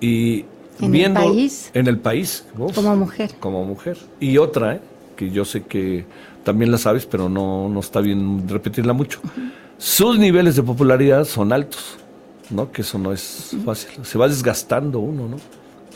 [0.00, 0.46] Y
[0.80, 1.70] ¿En el viendo país?
[1.74, 3.30] en el país, uf, Como mujer.
[3.38, 3.98] como mujer.
[4.18, 4.80] Y otra, ¿eh?
[5.16, 6.04] Que yo sé que
[6.44, 9.20] también la sabes, pero no, no está bien repetirla mucho.
[9.78, 11.98] Sus niveles de popularidad son altos,
[12.50, 12.70] ¿no?
[12.70, 14.04] Que eso no es fácil.
[14.04, 15.36] Se va desgastando uno, ¿no?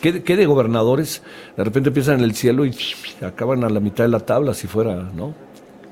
[0.01, 1.23] ¿Qué, qué de gobernadores
[1.57, 2.75] de repente empiezan en el cielo y
[3.25, 5.35] acaban a la mitad de la tabla, si fuera, ¿no?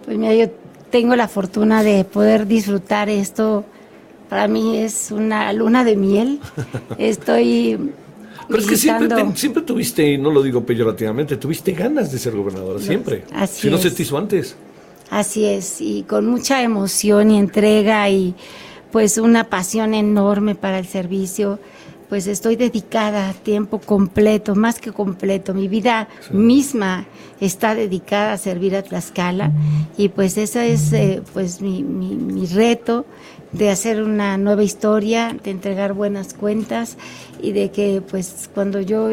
[0.04, 0.50] Pues mira, yo
[0.90, 3.64] tengo la fortuna de poder disfrutar esto.
[4.28, 6.40] Para mí es una luna de miel.
[6.98, 7.92] Estoy
[8.48, 12.18] Pero es que siempre, te- siempre tuviste, y no lo digo peyorativamente, tuviste ganas de
[12.18, 13.24] ser gobernadora, siempre.
[13.34, 13.94] así si no se es.
[13.94, 14.56] te hizo antes.
[15.10, 18.34] Así es, y con mucha emoción y entrega y
[18.92, 21.58] pues una pasión enorme para el servicio,
[22.08, 25.52] pues estoy dedicada a tiempo completo, más que completo.
[25.52, 27.04] Mi vida misma
[27.40, 29.52] está dedicada a servir a Tlaxcala
[29.98, 33.04] y pues ese es eh, pues mi, mi, mi reto
[33.52, 36.96] de hacer una nueva historia, de entregar buenas cuentas
[37.42, 39.08] y de que pues cuando yo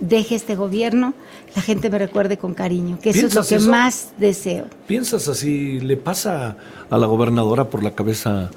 [0.00, 1.14] deje este gobierno,
[1.54, 3.70] la gente me recuerde con cariño, que eso es lo ¿Piensas que eso?
[3.70, 4.66] más deseo.
[4.86, 5.80] ¿Piensas así?
[5.80, 6.56] ¿Le pasa
[6.90, 8.50] a la gobernadora por la cabeza?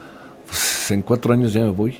[0.47, 1.95] Pues, en cuatro años ya me voy.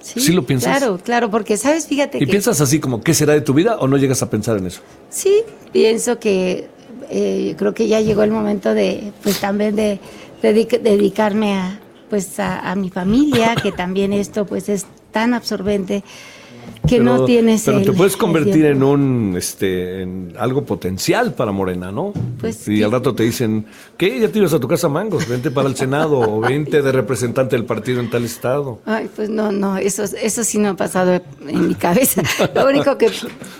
[0.00, 0.76] ¿Sí lo piensas?
[0.78, 3.78] Claro, claro, porque sabes, fíjate ¿Y que piensas así como qué será de tu vida
[3.78, 4.82] o no llegas a pensar en eso?
[5.08, 6.68] sí, pienso que
[7.10, 9.98] eh, creo que ya llegó el momento de, pues también de,
[10.42, 11.80] dedic- dedicarme a,
[12.14, 16.04] pues a, a mi familia, que también esto pues es tan absorbente
[16.86, 21.34] que no Pero- tienes Pero el- te puedes convertir en un, este, en algo potencial
[21.34, 22.12] para Morena, ¿no?
[22.40, 22.82] Pues, y sí.
[22.84, 24.20] al rato te dicen, ¿qué?
[24.20, 27.56] Ya te ibas a tu casa Mangos, vente para el Senado o vente de representante
[27.56, 28.78] del partido en tal estado.
[28.86, 32.22] Ay, pues no, no, eso, eso sí no ha pasado en mi cabeza.
[32.54, 33.10] Lo único que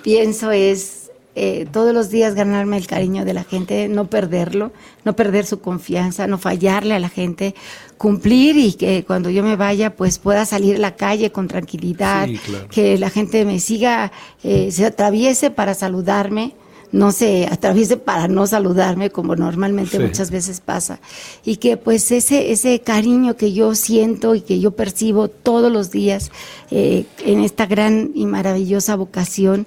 [0.05, 1.04] pienso es
[1.37, 4.73] eh, todos los días ganarme el cariño de la gente, no perderlo,
[5.05, 7.55] no perder su confianza, no fallarle a la gente,
[7.99, 12.27] cumplir y que cuando yo me vaya pues pueda salir a la calle con tranquilidad,
[12.27, 12.69] Sí, claro.
[12.69, 16.55] que la gente me siga, eh, se atraviese para saludarme.
[16.93, 20.03] No se atraviese para no saludarme como normalmente Sí.
[20.05, 21.01] muchas veces pasa
[21.45, 25.91] y que pues ese ese cariño que yo siento y que yo percibo todos los
[25.91, 26.31] días
[26.71, 29.67] eh, en esta gran y maravillosa vocación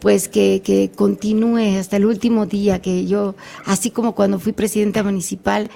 [0.00, 5.02] pues que, que continúe hasta el último día, que yo, así como cuando fui presidenta
[5.02, 5.70] municipal,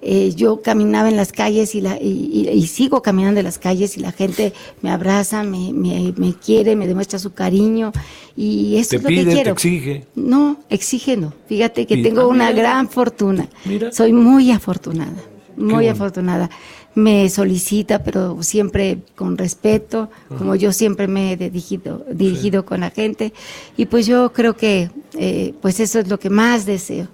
[0.00, 3.96] eh, yo caminaba en las calles y, la, y, y, sigo caminando en las calles
[3.96, 7.90] y la gente me abraza, me, me, me quiere, me demuestra su cariño
[8.36, 9.52] y eso Te es lo pide, que te quiero.
[9.52, 10.06] exige.
[10.14, 11.32] No, exige no.
[11.48, 13.48] Fíjate que tengo ah, una gran fortuna.
[13.64, 13.90] Mira.
[13.90, 15.20] Soy muy afortunada,
[15.56, 15.90] muy bueno.
[15.90, 16.48] afortunada.
[16.98, 22.90] Me solicita, pero siempre con respeto, como yo siempre me he dirigido, dirigido con la
[22.90, 23.32] gente.
[23.76, 27.06] Y pues yo creo que eh, pues eso es lo que más deseo,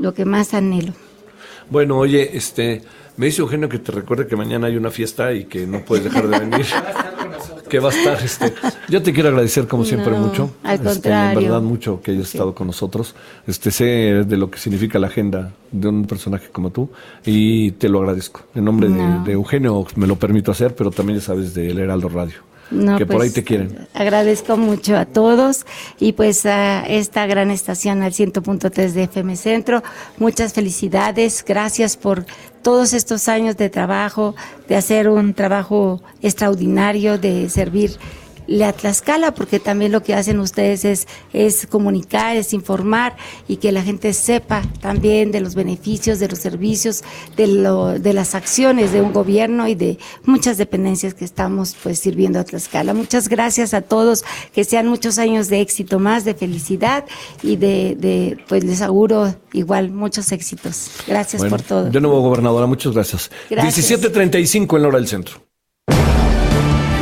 [0.00, 0.94] lo que más anhelo.
[1.70, 2.82] Bueno, oye, este,
[3.20, 6.04] me dice Eugenio que te recuerde que mañana hay una fiesta y que no puedes
[6.04, 6.64] dejar de venir.
[7.68, 8.54] que va a estar, este.
[8.88, 10.50] Yo te quiero agradecer como siempre No, mucho.
[10.64, 11.38] al Este, contrario.
[11.38, 13.14] en verdad mucho que hayas estado con nosotros.
[13.46, 13.84] Este, sé
[14.24, 16.88] de lo que significa la agenda de un personaje como tú
[17.26, 18.40] y te lo agradezco.
[18.54, 19.22] En nombre de- No.
[19.22, 22.36] de, Eugenio me lo permito hacer, pero también ya sabes del Heraldo Radio.
[22.70, 23.88] No, que por pues, ahí te quieren.
[23.94, 25.66] Agradezco mucho a todos
[25.98, 29.82] y pues a esta gran estación al 100.3 de FM Centro.
[30.18, 32.24] Muchas felicidades, gracias por
[32.62, 34.34] todos estos años de trabajo,
[34.68, 37.98] de hacer un trabajo extraordinario, de servirle
[38.64, 43.70] a Tlaxcala, porque también lo que hacen ustedes es, es comunicar, es informar y que
[43.70, 47.04] la gente sepa también de los beneficios, de los servicios,
[47.36, 52.00] de, lo, de las acciones de un gobierno y de muchas dependencias que estamos pues
[52.00, 52.92] sirviendo a Tlaxcala.
[52.92, 57.04] Muchas gracias a todos, que sean muchos años de éxito más, de felicidad
[57.42, 60.90] y de, de pues les auguro igual muchos éxitos.
[61.06, 61.84] Gracias Bueno, por todo.
[61.84, 63.30] De nuevo, gobernadora, muchas gracias.
[63.48, 63.90] Gracias.
[63.90, 65.49] 17.35 en la hora del centro.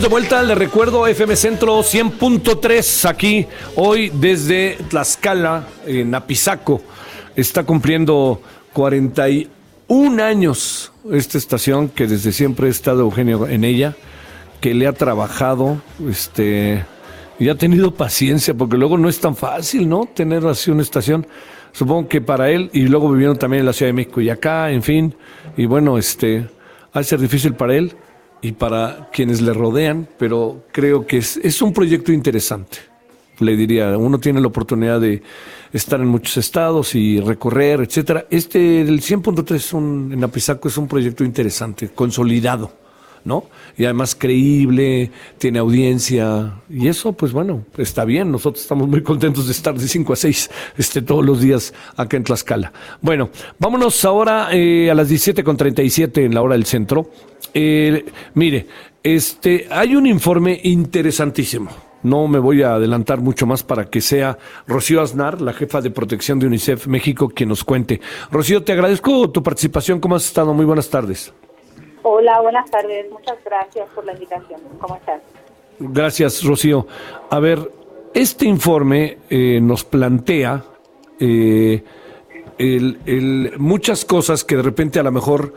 [0.00, 6.82] De vuelta, le recuerdo FM Centro 100.3 aquí, hoy desde Tlaxcala, en Apizaco.
[7.34, 8.42] Está cumpliendo
[8.74, 13.96] 41 años esta estación que desde siempre ha estado Eugenio en ella,
[14.60, 16.84] que le ha trabajado, este,
[17.38, 20.06] y ha tenido paciencia, porque luego no es tan fácil, ¿no?
[20.12, 21.26] Tener así una estación.
[21.72, 24.70] Supongo que para él, y luego vivieron también en la Ciudad de México y acá,
[24.70, 25.14] en fin,
[25.56, 26.46] y bueno, este,
[26.92, 27.96] ha de ser difícil para él
[28.46, 32.78] y para quienes le rodean, pero creo que es, es un proyecto interesante.
[33.40, 35.22] Le diría, uno tiene la oportunidad de
[35.72, 38.26] estar en muchos estados y recorrer, etcétera.
[38.30, 42.72] Este, el 100.3 es un- en Apizaco es un proyecto interesante, consolidado,
[43.24, 43.44] ¿no?
[43.76, 48.30] Y además creíble, tiene audiencia, y eso, pues bueno, está bien.
[48.32, 52.16] Nosotros estamos muy contentos de estar de 5 a 6 este, todos los días acá
[52.16, 52.72] en Tlaxcala.
[53.02, 53.28] Bueno,
[53.58, 57.10] vámonos ahora eh, a las 17.37 en la hora del centro.
[57.54, 58.04] Eh,
[58.34, 58.66] mire,
[59.02, 61.70] este, hay un informe interesantísimo.
[62.02, 65.90] No me voy a adelantar mucho más para que sea Rocío Aznar, la jefa de
[65.90, 68.00] protección de UNICEF México, quien nos cuente.
[68.30, 69.98] Rocío, te agradezco tu participación.
[69.98, 70.54] ¿Cómo has estado?
[70.54, 71.32] Muy buenas tardes.
[72.02, 73.06] Hola, buenas tardes.
[73.10, 74.60] Muchas gracias por la invitación.
[74.78, 75.20] ¿Cómo estás?
[75.80, 76.86] Gracias, Rocío.
[77.30, 77.58] A ver,
[78.14, 80.64] este informe eh, nos plantea
[81.18, 81.82] eh,
[82.58, 85.52] el- el- muchas cosas que de repente a lo mejor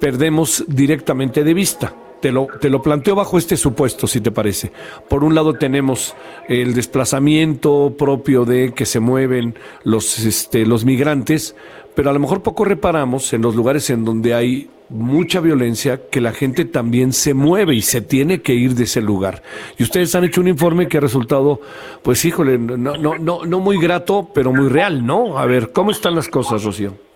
[0.00, 1.94] perdemos directamente de vista.
[2.20, 4.72] Te lo, te lo planteo bajo este supuesto, si te parece.
[5.08, 6.14] Por un lado tenemos
[6.48, 11.56] el desplazamiento propio de que se mueven los, este, los migrantes,
[11.94, 16.20] pero a lo mejor poco reparamos en los lugares en donde hay mucha violencia que
[16.20, 19.42] la gente también se mueve y se tiene que ir de ese lugar.
[19.78, 21.60] Y ustedes han hecho un informe que ha resultado,
[22.02, 25.38] pues híjole, no, no, no, no muy grato, pero muy real, ¿no?
[25.38, 27.09] A ver, ¿cómo están las cosas, Rocío?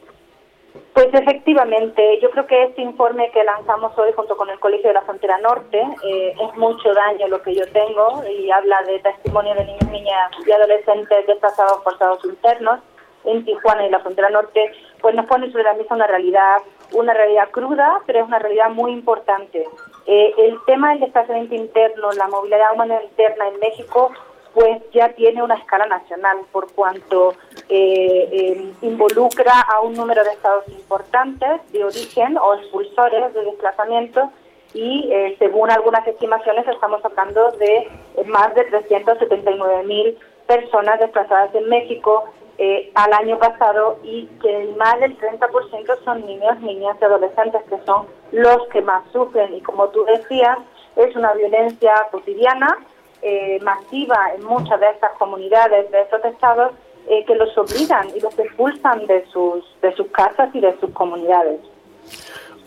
[0.95, 4.95] Pues efectivamente, yo creo que este informe que lanzamos hoy junto con el Colegio de
[4.95, 9.57] la Frontera Norte eh, es mucho daño lo que yo tengo y habla de testimonio
[9.57, 12.79] de niños, niñas y adolescentes desplazados forzados internos
[13.25, 16.59] en Tijuana y la Frontera Norte, pues nos pone sobre la mesa una realidad,
[16.93, 19.67] una realidad cruda, pero es una realidad muy importante.
[20.07, 24.13] Eh, el tema del desplazamiento interno, la movilidad humana interna en México,
[24.53, 27.35] pues ya tiene una escala nacional por cuanto
[27.69, 34.31] eh, eh, involucra a un número de estados importantes de origen o expulsores de desplazamiento
[34.75, 37.89] y eh, según algunas estimaciones estamos hablando de
[38.27, 42.25] más de 379 mil personas desplazadas en México
[42.59, 47.79] eh, al año pasado y que más del 30% son niños, niñas y adolescentes que
[47.85, 49.55] son los que más sufren.
[49.55, 50.59] Y como tú decías
[50.97, 52.79] es una violencia cotidiana
[53.23, 56.73] eh, masiva en muchas de estas comunidades, de estos estados,
[57.09, 60.91] eh, que los obligan y los expulsan de sus, de sus casas y de sus
[60.91, 61.61] comunidades.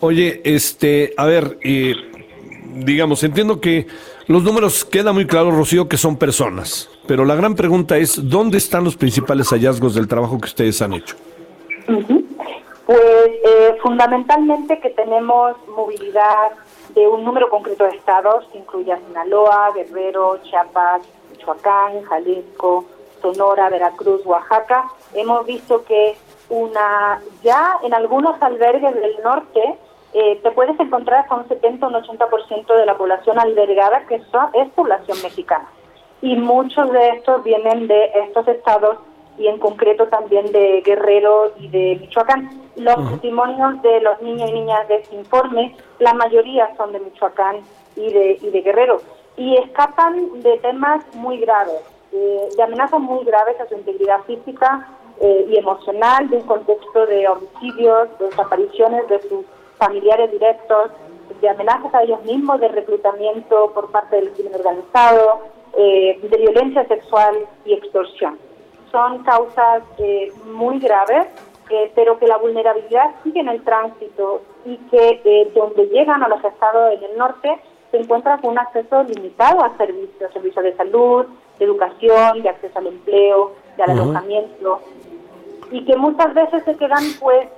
[0.00, 1.94] Oye, este, a ver, eh,
[2.84, 3.86] digamos, entiendo que
[4.26, 8.58] los números queda muy claro, Rocío, que son personas, pero la gran pregunta es, ¿dónde
[8.58, 11.16] están los principales hallazgos del trabajo que ustedes han hecho?
[12.86, 12.98] Pues
[13.82, 16.52] fundamentalmente que tenemos movilidad
[16.94, 22.86] de un número concreto de estados, que incluye Sinaloa, Guerrero, Chiapas, Michoacán, Jalisco,
[23.20, 24.84] Sonora, Veracruz, Oaxaca.
[25.14, 26.16] Hemos visto que
[26.48, 29.78] una ya en algunos albergues del norte
[30.14, 34.16] eh, te puedes encontrar con un 70 o un 80% de la población albergada que
[34.16, 35.68] es población mexicana.
[36.22, 38.96] Y muchos de estos vienen de estos estados
[39.38, 42.50] y en concreto también de Guerrero y de Michoacán.
[42.76, 47.60] Los testimonios de los niños y niñas de este informe, la mayoría son de Michoacán
[47.96, 49.00] y de, y de Guerrero,
[49.36, 51.80] y escapan de temas muy graves,
[52.12, 54.88] eh, de amenazas muy graves a su integridad física
[55.20, 59.44] eh, y emocional, de un contexto de homicidios, de desapariciones de sus
[59.78, 60.90] familiares directos,
[61.40, 65.40] de amenazas a ellos mismos, de reclutamiento por parte del crimen organizado,
[65.76, 68.38] eh, de violencia sexual y extorsión.
[68.90, 71.26] Son causas eh, muy graves,
[71.70, 76.42] eh, pero que la vulnerabilidad sigue en el tránsito y que donde llegan a los
[76.42, 81.26] estados en el norte se encuentran con un acceso limitado a servicios, servicios de salud,
[81.58, 84.80] de educación, de acceso al empleo, de alojamiento,
[85.70, 87.48] y que muchas veces se quedan pues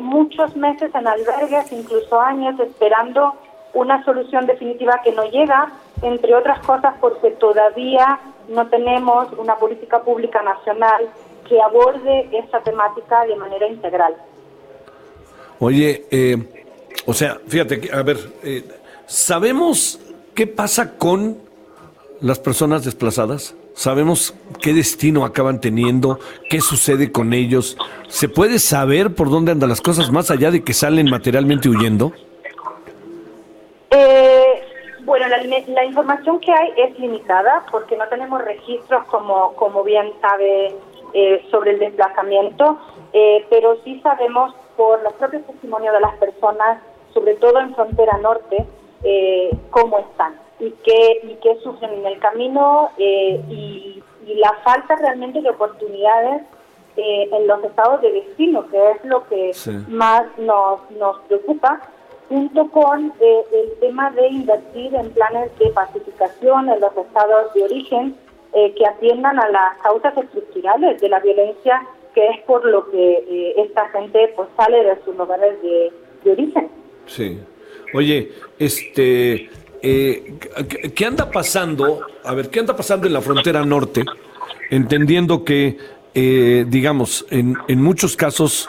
[0.00, 3.34] muchos meses en albergues, incluso años, esperando
[3.74, 5.72] una solución definitiva que no llega,
[6.02, 11.08] entre otras cosas porque todavía no tenemos una política pública nacional
[11.48, 14.14] que aborde esta temática de manera integral.
[15.58, 16.36] Oye, eh,
[17.06, 18.64] o sea, fíjate, a ver, eh,
[19.06, 20.00] ¿sabemos
[20.34, 21.38] qué pasa con
[22.20, 23.54] las personas desplazadas?
[23.74, 26.18] ¿Sabemos qué destino acaban teniendo?
[26.48, 27.76] ¿Qué sucede con ellos?
[28.08, 32.12] ¿Se puede saber por dónde andan las cosas más allá de que salen materialmente huyendo?
[33.90, 34.62] Eh,
[35.04, 40.74] bueno, la, información que hay es limitada porque no tenemos registros, como, como bien sabe,
[41.14, 42.78] eh, sobre el desplazamiento,
[43.12, 48.18] eh, pero sí sabemos por los propios testimonios de las personas, sobre todo en frontera
[48.18, 48.66] norte,
[49.02, 54.02] eh, cómo están y qué, y qué sufren en el camino y,
[54.36, 56.42] la falta realmente de oportunidades
[56.96, 59.50] en los estados de destino, que es lo que
[59.88, 61.80] más nos, nos preocupa
[62.30, 67.64] junto con eh, el tema de invertir en planes de pacificación en los estados de
[67.64, 68.14] origen
[68.54, 71.84] eh, que atiendan a las causas estructurales de la violencia,
[72.14, 75.92] que es por lo que eh, esta gente pues sale de sus lugares de,
[76.30, 76.68] origen.
[77.06, 77.40] Sí.
[77.94, 78.30] Oye,
[78.60, 79.50] este,
[79.80, 82.00] ¿qué anda pasando?
[82.24, 84.04] A ver, ¿qué anda pasando en la frontera norte?
[84.70, 85.76] Entendiendo que,
[86.14, 88.68] digamos, en, en muchos casos,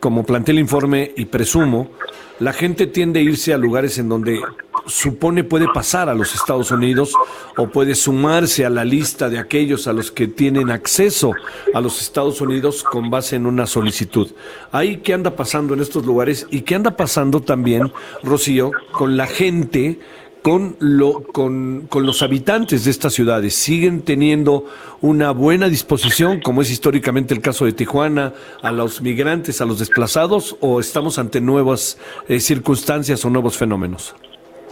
[0.00, 1.90] como plantea el informe y presumo,
[2.38, 4.40] la gente tiende a irse a lugares en donde
[4.86, 7.14] supone puede pasar a los Estados Unidos
[7.56, 11.32] o puede sumarse a la lista de aquellos a los que tienen acceso
[11.74, 14.30] a los Estados Unidos con base en una solicitud.
[14.72, 19.26] ¿Ahí qué anda pasando en estos lugares y qué anda pasando también, Rocío, con la
[19.26, 20.00] gente
[20.42, 23.54] con, lo, con, con, los habitantes de estas ciudades?
[23.54, 24.64] ¿Siguen teniendo
[25.00, 29.78] una buena disposición, como es históricamente el caso de Tijuana, a los migrantes, a los
[29.78, 34.14] desplazados, o estamos ante nuevas eh, circunstancias o nuevos fenómenos?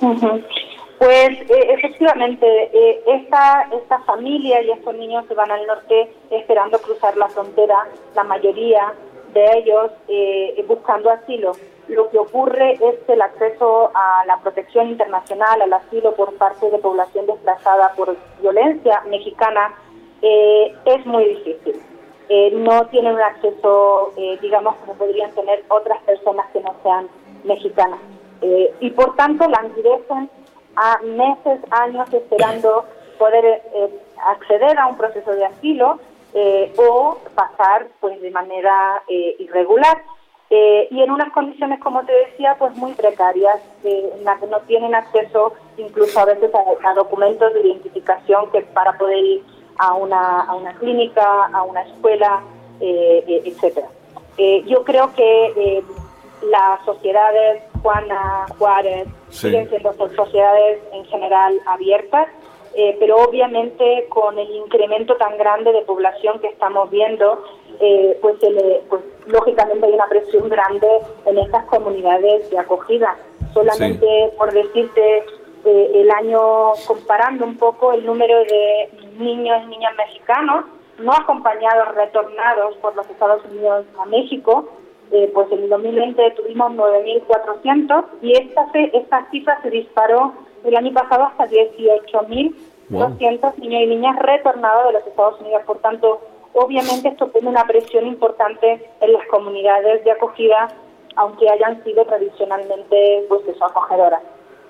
[0.01, 6.79] Pues eh, efectivamente, eh, esta, esta familia y estos niños se van al norte esperando
[6.81, 8.93] cruzar la frontera, la mayoría
[9.33, 9.93] de ellos
[10.67, 11.53] buscando asilo
[11.91, 16.71] lo que ocurre es que el acceso a la protección internacional, al asilo por parte
[16.71, 19.75] de población desplazada por violencia mexicana
[20.23, 21.83] eh, es muy difícil.
[22.29, 27.09] Eh, no tienen un acceso, eh, digamos, como podrían tener otras personas que no sean
[27.45, 28.01] mexicanas.
[28.81, 30.31] y por tanto languidecen
[30.77, 32.87] a meses, años esperando
[33.19, 33.63] poder
[34.27, 35.99] acceder a un proceso de asilo
[36.79, 39.03] o pasar pues de manera
[39.39, 39.99] irregular.
[40.51, 44.59] Eh, y en unas condiciones, como te decía, pues muy precarias, en las que no
[44.63, 46.51] tienen acceso incluso a veces
[46.85, 49.45] a, documentos de identificación que para poder ir
[49.79, 52.41] a una, a una clínica, a una escuela,
[52.81, 53.89] eh, eh etcétera.
[54.39, 55.85] Eh, yo creo que
[56.43, 59.49] las sociedades Juana, Juárez, Sí.
[59.49, 62.29] siguen siendo so- sociedades en general abiertas,
[62.75, 67.43] eh, pero obviamente con el incremento tan grande de población que estamos viendo,
[67.81, 70.87] eh, pues, se le- pues lógicamente hay una presión grande
[71.27, 73.17] en estas comunidades de acogida.
[73.55, 75.25] Solamente por decirte,
[75.65, 80.65] eh, el año comparando un poco el número de niños y niñas mexicanos
[80.99, 84.69] no acompañados, retornados por los Estados Unidos a México,
[85.13, 90.33] eh, pues en el 2020 tuvimos 9.400 y esta, fe- esta cifra se disparó
[90.65, 95.63] el año pasado hasta 18.200 niños y niñas retornados de los Estados Unidos.
[95.67, 96.21] Por tanto,
[96.55, 100.69] obviamente esto pone una presión importante en las comunidades de acogida,
[101.17, 104.23] aunque hayan sido tradicionalmente pues eso, acogedoras.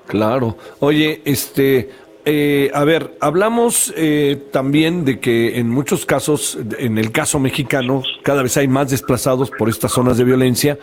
[0.06, 0.54] Claro.
[0.80, 1.90] Oye, este,
[2.24, 8.02] eh, a ver, hablamos eh, también de que en muchos casos, en el caso mexicano,
[8.22, 10.78] cada vez hay más desplazados por estas zonas de violencia,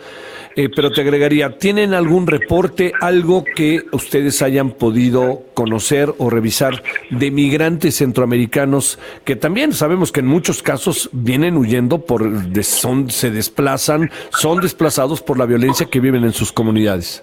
[0.56, 6.82] eh, pero te agregaría, ¿tienen algún reporte, algo que ustedes hayan podido conocer o revisar
[7.10, 12.28] de migrantes centroamericanos que también sabemos que en muchos casos vienen huyendo por,
[12.64, 17.22] son, se desplazan, son desplazados por la violencia que viven en sus comunidades?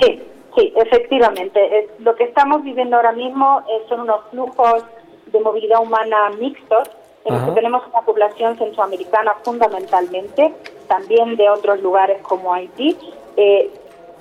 [0.00, 0.20] Sí,
[0.60, 1.78] sí, efectivamente.
[1.78, 4.84] Es- lo que estamos viviendo ahora mismo eh, son unos flujos
[5.26, 6.90] de movilidad humana mixtos,
[7.24, 10.54] en los que tenemos una población centroamericana fundamentalmente,
[10.88, 12.96] también de otros lugares como Haití,
[13.36, 13.70] eh,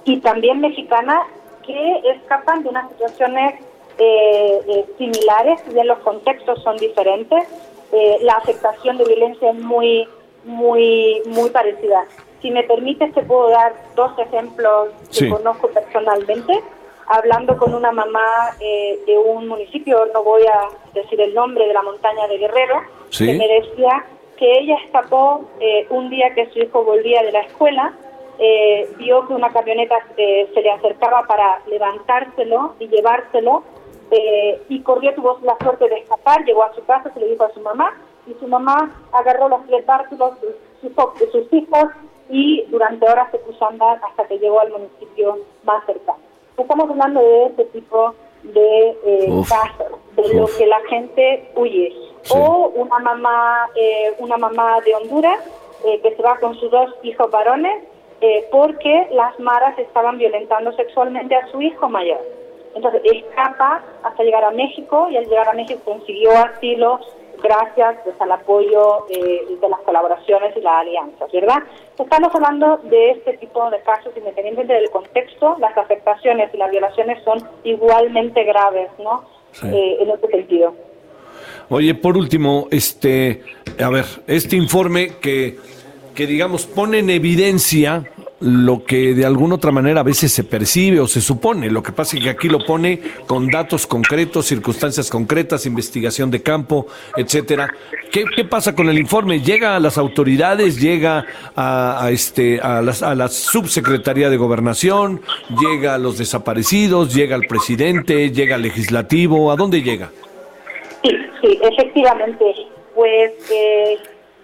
[0.03, 1.23] y también mexicana,
[1.65, 3.55] que escapan de unas situaciones
[3.97, 7.47] eh, eh, similares, si bien los contextos son diferentes,
[7.91, 10.07] eh, la afectación de violencia es muy,
[10.45, 12.05] muy, muy parecida.
[12.41, 15.29] Si me permites, te puedo dar dos ejemplos que Sí.
[15.29, 16.61] conozco personalmente.
[17.07, 21.73] Hablando con una mamá eh, de un municipio, no voy a decir el nombre, de
[21.73, 23.25] la montaña de Guerrero, Sí.
[23.25, 24.05] que me decía
[24.37, 27.93] que ella escapó eh, un día que su hijo volvía de la escuela,
[28.37, 33.63] eh, vio que una camioneta eh, se le acercaba para levantárselo y llevárselo,
[34.11, 37.43] eh, y corrió, tuvo la suerte de escapar, llegó a su casa, se lo dijo
[37.43, 37.93] a su mamá,
[38.27, 40.35] y su mamá agarró los tres bártulos
[40.81, 41.85] sus, sus hijos
[42.29, 46.19] y durante horas se puso a andar hasta que llegó al municipio más cercano.
[46.57, 48.13] Estamos hablando de este tipo
[48.43, 49.49] de eh, Uf.
[49.49, 50.57] casos, de lo Uf.
[50.57, 51.93] que la gente huye.
[52.21, 52.33] Sí.
[52.37, 55.39] O una mamá, eh, una mamá de Honduras
[55.85, 57.83] eh, que se va con sus dos hijos varones
[58.21, 62.19] eh, porque las maras estaban violentando sexualmente a su hijo mayor.
[62.75, 66.99] Entonces escapa hasta llegar a México y al llegar a México consiguió asilo
[67.41, 71.63] gracias pues, al apoyo eh, de las colaboraciones y las alianzas, ¿verdad?
[71.97, 77.23] Estamos hablando de este tipo de casos, independientemente del contexto, las afectaciones y las violaciones
[77.23, 79.23] son igualmente graves, ¿no?
[79.51, 79.67] Sí.
[79.67, 80.73] Eh, en este sentido.
[81.69, 83.43] Oye, por último, este,
[83.83, 85.57] a ver, este informe que,
[86.15, 88.03] que digamos pone en evidencia
[88.41, 91.69] lo que de alguna otra manera a veces se percibe o se supone.
[91.69, 96.41] Lo que pasa es que aquí lo pone con datos concretos, circunstancias concretas, investigación de
[96.41, 96.87] campo,
[97.17, 97.73] etcétera.
[98.11, 99.41] ¿Qué, qué pasa con el informe?
[99.41, 100.79] ¿Llega a las autoridades?
[100.79, 101.25] ¿Llega
[101.55, 105.21] a, este, a, las- a la subsecretaría de gobernación?
[105.59, 107.13] ¿Llega a los desaparecidos?
[107.13, 108.31] ¿Llega al presidente?
[108.31, 109.51] ¿Llega al legislativo?
[109.51, 110.11] ¿A dónde llega?
[111.03, 111.09] Sí,
[111.41, 112.45] sí, efectivamente.
[112.95, 113.97] Pues eh,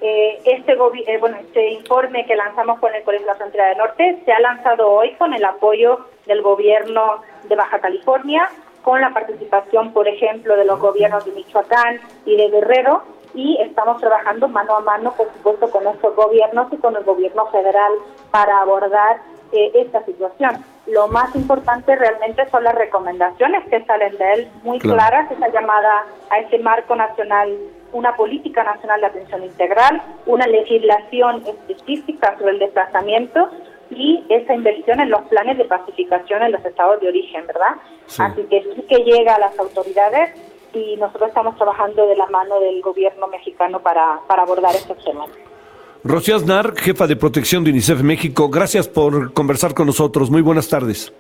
[0.08, 3.80] eh, este, eh, bueno, este informe que lanzamos con el Colegio de la Frontera del
[3.80, 8.48] Norte se ha lanzado hoy con el apoyo del gobierno de Baja California,
[8.84, 13.02] con la participación, por ejemplo, de los gobiernos de Michoacán y de Guerrero,
[13.34, 17.48] y estamos trabajando mano a mano, por supuesto, con estos gobiernos y con el gobierno
[17.48, 17.92] federal
[18.30, 19.18] para abordar
[19.54, 20.64] eh, esta situación.
[20.86, 24.98] Lo más importante realmente son las recomendaciones que salen de él, muy Claro.
[24.98, 27.58] claras, esa llamada a ese marco nacional,
[27.96, 33.50] una política nacional de atención integral, una legislación específica sobre el desplazamiento
[33.90, 37.76] y esa inversión en los planes de pacificación en los estados de origen, ¿verdad?
[38.08, 38.22] Sí.
[38.22, 40.32] Así que sí que llega a las autoridades
[40.74, 45.30] y nosotros estamos trabajando de la mano del gobierno mexicano para, para abordar estos temas.
[46.04, 50.30] Rocío Aznar, jefa de protección de UNICEF México, gracias por conversar con nosotros.
[50.30, 51.14] Muy buenas tardes.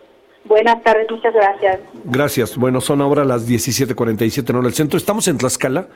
[0.44, 1.80] Buenas tardes, muchas gracias.
[2.04, 2.56] Gracias.
[2.56, 4.98] Bueno, son ahora las 17:47 en hora del centro.
[4.98, 5.88] Estamos en Tlaxcala,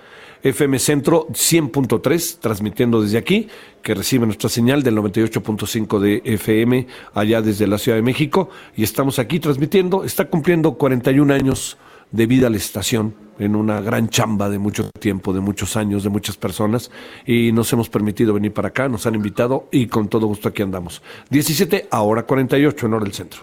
[0.44, 3.48] FM Centro 100.3, transmitiendo desde aquí,
[3.82, 8.50] que recibe nuestra señal del 98.5 de FM allá desde la Ciudad de México.
[8.76, 10.04] Y estamos aquí transmitiendo.
[10.04, 11.78] Está cumpliendo 41 años
[12.12, 16.10] de vida la estación en una gran chamba de mucho tiempo, de muchos años, de
[16.10, 16.92] muchas personas
[17.26, 20.62] y nos hemos permitido venir para acá, nos han invitado y con todo gusto aquí
[20.62, 21.02] andamos.
[21.30, 23.42] 17 ahora 48 en hora del centro.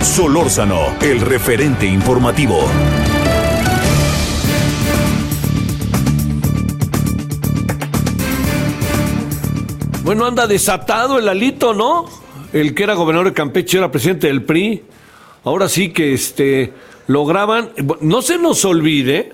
[0.00, 2.58] Solórzano, el referente informativo.
[10.12, 12.04] Bueno, anda desatado el alito, ¿no?
[12.52, 14.82] el que era gobernador de Campeche era presidente del PRI.
[15.42, 16.74] Ahora sí que este
[17.06, 17.70] lograban,
[18.02, 19.32] no se nos olvide,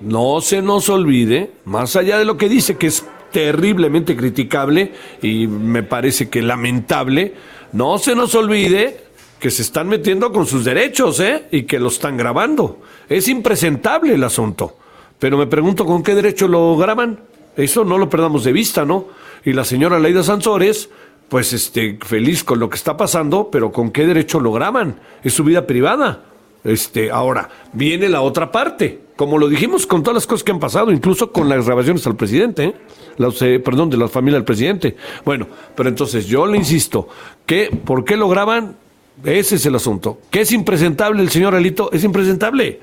[0.00, 4.92] no se nos olvide, más allá de lo que dice que es terriblemente criticable
[5.22, 7.32] y me parece que lamentable,
[7.72, 9.04] no se nos olvide
[9.40, 11.46] que se están metiendo con sus derechos, ¿eh?
[11.50, 12.82] Y que lo están grabando.
[13.08, 14.76] Es impresentable el asunto.
[15.18, 17.20] Pero me pregunto con qué derecho lo graban.
[17.56, 19.23] Eso no lo perdamos de vista, ¿no?
[19.44, 20.88] Y la señora Leida Sansores,
[21.28, 25.00] pues este, feliz con lo que está pasando, pero con qué derecho lo graban.
[25.22, 26.24] Es su vida privada.
[26.64, 29.00] Este, ahora, viene la otra parte.
[29.16, 32.16] Como lo dijimos con todas las cosas que han pasado, incluso con las grabaciones al
[32.16, 32.74] presidente, ¿eh?
[33.18, 34.96] eh, perdón, de la familia del presidente.
[35.24, 37.08] Bueno, pero entonces yo le insisto,
[37.46, 38.76] que ¿por qué lo graban?
[39.22, 40.18] Ese es el asunto.
[40.30, 41.92] ¿Que es impresentable el señor Alito?
[41.92, 42.80] Es impresentable.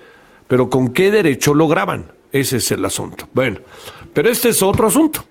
[0.47, 2.11] Pero ¿con qué derecho lo graban?
[2.31, 3.27] Ese es el asunto.
[3.33, 3.59] Bueno,
[4.13, 5.25] pero este es otro asunto.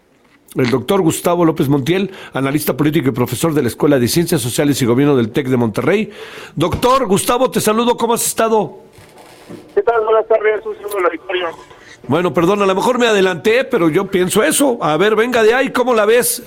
[0.57, 4.82] El doctor Gustavo López Montiel, analista político y profesor de la Escuela de Ciencias Sociales
[4.82, 6.12] y Gobierno del TEC de Monterrey.
[6.57, 8.78] Doctor Gustavo, te saludo, ¿cómo has estado?
[9.74, 10.05] ¿Qué tal?
[10.05, 11.51] Buenas tardes, un saludo a la victoria.
[12.09, 14.78] Bueno, perdón, a lo mejor me adelanté, pero yo pienso eso.
[14.82, 16.42] A ver, venga de ahí, ¿cómo la ves?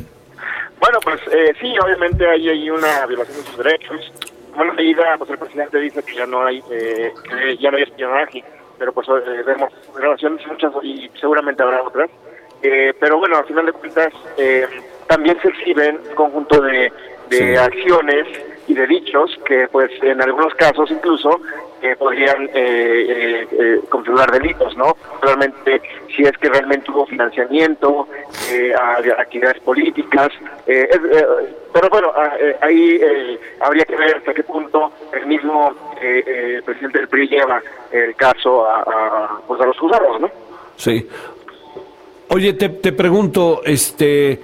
[0.81, 4.11] Bueno, pues eh, sí, obviamente hay, hay una violación de sus derechos.
[4.53, 7.83] Bueno, medida, pues el presidente dice que ya no hay, eh, que ya no hay
[7.83, 8.43] espionaje,
[8.77, 12.09] pero pues eh, vemos grabaciones muchas y seguramente habrá otras.
[12.63, 14.65] Eh, pero bueno, al final de cuentas, eh,
[15.07, 16.91] también se exhiben un conjunto de,
[17.29, 18.25] de acciones
[18.67, 21.41] y de dichos que pues en algunos casos incluso
[21.81, 24.95] eh, podrían eh, eh, configurar delitos, ¿no?
[25.21, 25.81] Realmente
[26.15, 28.07] si es que realmente hubo financiamiento
[28.79, 30.29] a, actividades políticas,
[30.65, 32.13] pero bueno,
[32.61, 33.01] ahí
[33.59, 35.73] habría que ver hasta qué punto el mismo
[36.65, 37.61] presidente del PRI lleva
[37.91, 40.31] el caso a, a, pues a los juzgados, ¿no?
[40.75, 41.07] Sí.
[42.33, 44.41] Oye, te, te pregunto, este,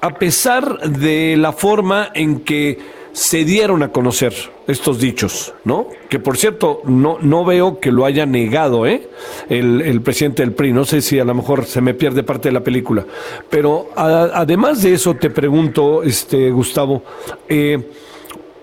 [0.00, 2.76] a pesar de la forma en que
[3.12, 4.34] se dieron a conocer
[4.66, 5.86] estos dichos, ¿no?
[6.08, 9.08] Que por cierto, no, no veo que lo haya negado, ¿eh?
[9.48, 12.54] El, presidente del PRI, no sé si a lo mejor se me pierde parte de
[12.54, 13.06] la película.
[13.48, 17.04] Pero además de eso, te pregunto, este, Gustavo,
[17.48, 17.78] eh,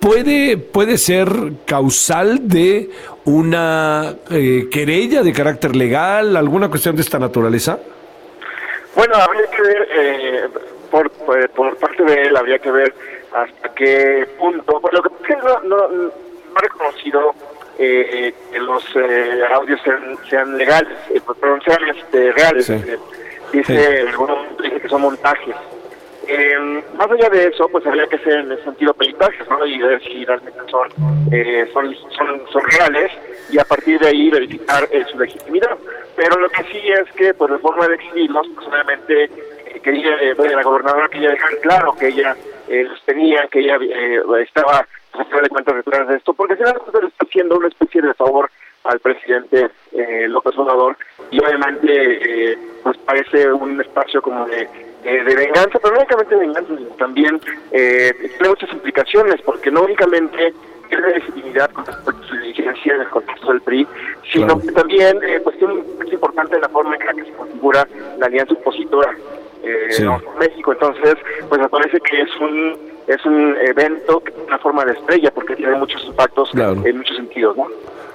[0.01, 1.29] ¿puede, ¿puede ser
[1.65, 2.89] causal de
[3.23, 7.79] una eh, querella de carácter legal, alguna cuestión de esta naturaleza?
[9.05, 10.49] Bueno, habría que ver, eh,
[10.89, 12.95] por, por, parte de él, habría que ver
[13.33, 14.79] hasta qué punto.
[14.79, 16.11] Por lo que no, no, no
[16.55, 17.35] ha reconocido
[17.77, 22.69] eh, que los eh, audios sean, sean legales, eh, perdón, sean este, reales.
[22.69, 22.97] Eh,
[23.51, 24.05] dice,
[24.61, 25.55] dice que son montajes.
[26.28, 29.65] Eh, más allá de eso, pues habría que ser en el sentido peritajes, ¿no?
[29.65, 30.88] Y ver si realmente son,
[31.32, 33.11] eh, son, son, son reales
[33.51, 35.78] y a partir de ahí verificar eh, su legitimidad.
[36.15, 40.15] Pero lo que sí es que, pues, de forma de exhibirlos, pues obviamente eh, quería,
[40.17, 42.36] eh, la gobernadora quería dejar claro que ella
[42.67, 43.78] eh, los tenía, que ella
[44.41, 48.01] estaba, a final de cuentas, detrás de esto, porque finalmente le está haciendo una especie
[48.01, 48.49] de favor
[48.84, 49.69] al presidente
[50.28, 50.97] López Obrador
[51.32, 54.67] y obviamente pues parece un espacio como de,
[55.03, 57.41] de, de venganza, pero no únicamente de venganza, sino también
[57.71, 60.53] eh, tiene muchas implicaciones, porque no únicamente
[60.89, 63.87] pierde legitimidad con respecto a su dirigencia en el contexto del PRI,
[64.31, 64.61] sino Claro.
[64.61, 67.87] que también eh, tiene un es importante la forma en la que se configura
[68.19, 69.11] la alianza opositora
[69.63, 70.03] eh, Sí.
[70.39, 70.73] México.
[70.73, 71.15] Entonces,
[71.49, 72.77] pues me parece que es un
[73.07, 76.81] es un evento que tiene una forma de estrella porque tiene muchos impactos Claro.
[76.85, 77.67] en muchos sentidos, ¿no?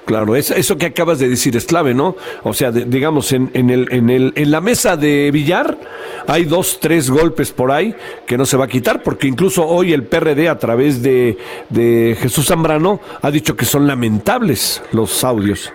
[0.09, 2.15] Claro, es- eso que acabas de decir es clave, ¿no?
[2.41, 5.77] O sea, de- digamos, en, en, el, en, el, en la mesa de billar
[6.25, 7.93] hay dos, tres golpes por ahí
[8.25, 11.37] que no se va a quitar, porque incluso hoy el PRD a través de,
[11.69, 15.71] de Jesús Zambrano ha dicho que son lamentables los audios.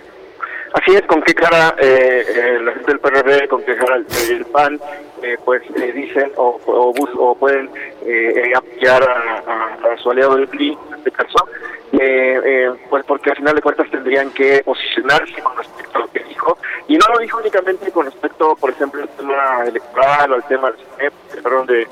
[0.72, 4.45] Así es, con qué cara eh, eh, la gente del PRD, con qué cara el,
[4.47, 4.80] PAN,
[5.22, 7.70] eh, pues eh, dicen o, o, o pueden
[8.05, 11.37] eh, apoyar a, a- a su aliado del PRI, en este caso,
[12.01, 16.11] eh, eh, pues porque al final de cuentas tendrían que posicionarse con respecto a lo
[16.11, 20.34] que dijo, y no lo dijo únicamente con respecto, por ejemplo, al tema electoral o
[20.36, 21.86] al tema del perdón, de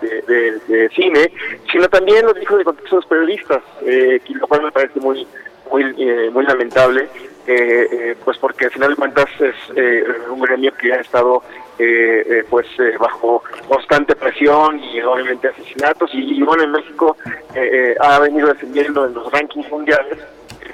[0.00, 1.30] de, de- de- cine,
[1.70, 5.26] sino también lo dijo de contexto de los periodistas, eh, lo cual me parece muy
[5.70, 7.06] muy eh, muy lamentable
[7.46, 11.42] eh, eh, pues porque al final de cuentas es eh, un gremio que ha estado
[11.78, 17.16] eh, eh, pues eh, bajo constante presión y obviamente asesinatos y, y, bueno en México
[18.00, 20.18] ha venido descendiendo en los rankings mundiales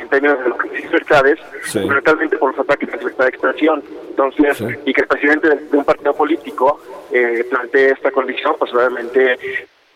[0.00, 1.78] en términos de lo que es libertades, Sí.
[1.80, 3.82] fundamentalmente por los ataques a la libertad de expresión.
[4.10, 4.64] Entonces, Sí.
[4.86, 6.80] y que el presidente de, de un partido político
[7.12, 9.38] eh, plantee esta condición, pues obviamente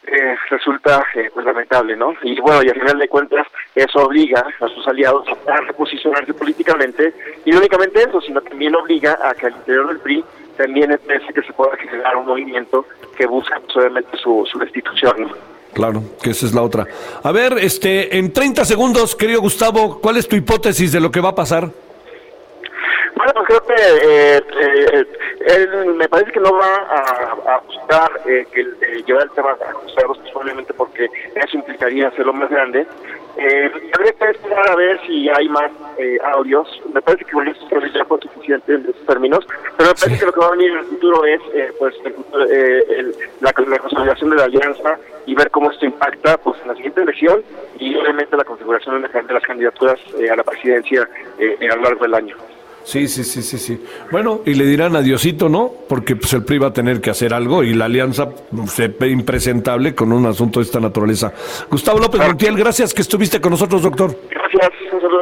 [0.07, 2.15] eh, resulta eh, pues lamentable, ¿no?
[2.23, 7.13] Y bueno, y al final de cuentas eso obliga a sus aliados a reposicionarse políticamente
[7.45, 10.25] y no únicamente eso, sino también obliga a que al interior del PRI
[10.57, 12.87] también parece que se pueda generar un movimiento
[13.17, 15.33] que busca pues, obviamente su, su destitución.
[15.73, 16.87] Claro, que esa es la otra.
[17.23, 21.21] A ver, este, en 30 segundos, querido Gustavo, ¿cuál es tu hipótesis de lo que
[21.21, 21.71] va a pasar?
[23.17, 25.07] Bueno, pues creo que eh, eh,
[25.47, 29.53] él me parece que no va a, a buscar eh, que eh, llevar el tema
[29.53, 32.87] a juzgados, probablemente porque eso implicaría hacerlo más grande.
[33.39, 36.69] Eh, habría que esperar a ver si hay más eh, audios.
[36.93, 39.47] Me parece que con esto ya fue suficiente en esos términos,
[39.77, 41.95] pero me parece que lo que va a venir en el futuro es eh, pues
[42.05, 42.13] el
[42.51, 46.69] eh, el- la, la consolidación de la alianza y ver cómo esto impacta pues en
[46.69, 47.43] la siguiente elección
[47.79, 51.09] y obviamente la configuración de, de las candidaturas eh, a la presidencia
[51.39, 52.37] eh, a lo largo del año.
[52.87, 53.83] Sí, sí, sí, sí, sí.
[54.13, 55.73] Bueno, y le dirán adiosito, ¿no?
[55.89, 58.29] Porque pues el PRI va a tener que hacer algo y la alianza
[58.69, 61.33] se ve impresentable con un asunto de esta naturaleza.
[61.69, 64.17] Gustavo López Montiel, gracias que estuviste con nosotros, doctor.
[64.31, 65.17] Gracias, un saludo.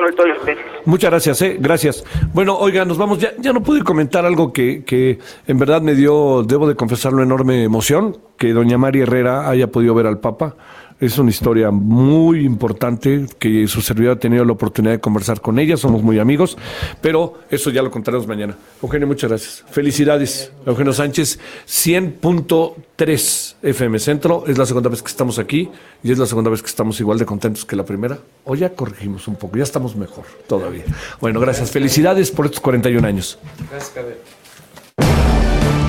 [0.85, 2.05] Muchas gracias, eh, gracias.
[2.35, 3.19] Bueno, oiga, nos vamos.
[3.19, 7.23] Ya, ya no pude comentar algo que, que en verdad me dio, debo de confesarlo,
[7.23, 10.57] enorme emoción, que doña María Herrera haya podido ver al Papa.
[11.01, 15.59] Es una historia muy importante que su servidor ha tenido la oportunidad de conversar con
[15.59, 16.57] ella, somos muy amigos,
[17.01, 18.57] pero eso ya lo contaremos mañana.
[18.81, 19.65] Eugenio, muchas gracias.
[19.71, 25.69] Felicidades, Eugenio Sánchez, 100.3 FM Centro, es la segunda vez que estamos aquí
[26.05, 28.19] y es la segunda vez que estamos igual de contentos que la primera.
[28.45, 30.85] O ya corregimos un poco, ya estamos mejor todavía.
[31.21, 33.39] Bueno, gracias, felicidades por estos 41 años.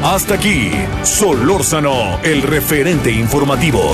[0.03, 0.71] Hasta aquí,
[1.03, 3.93] Solórzano, el referente informativo.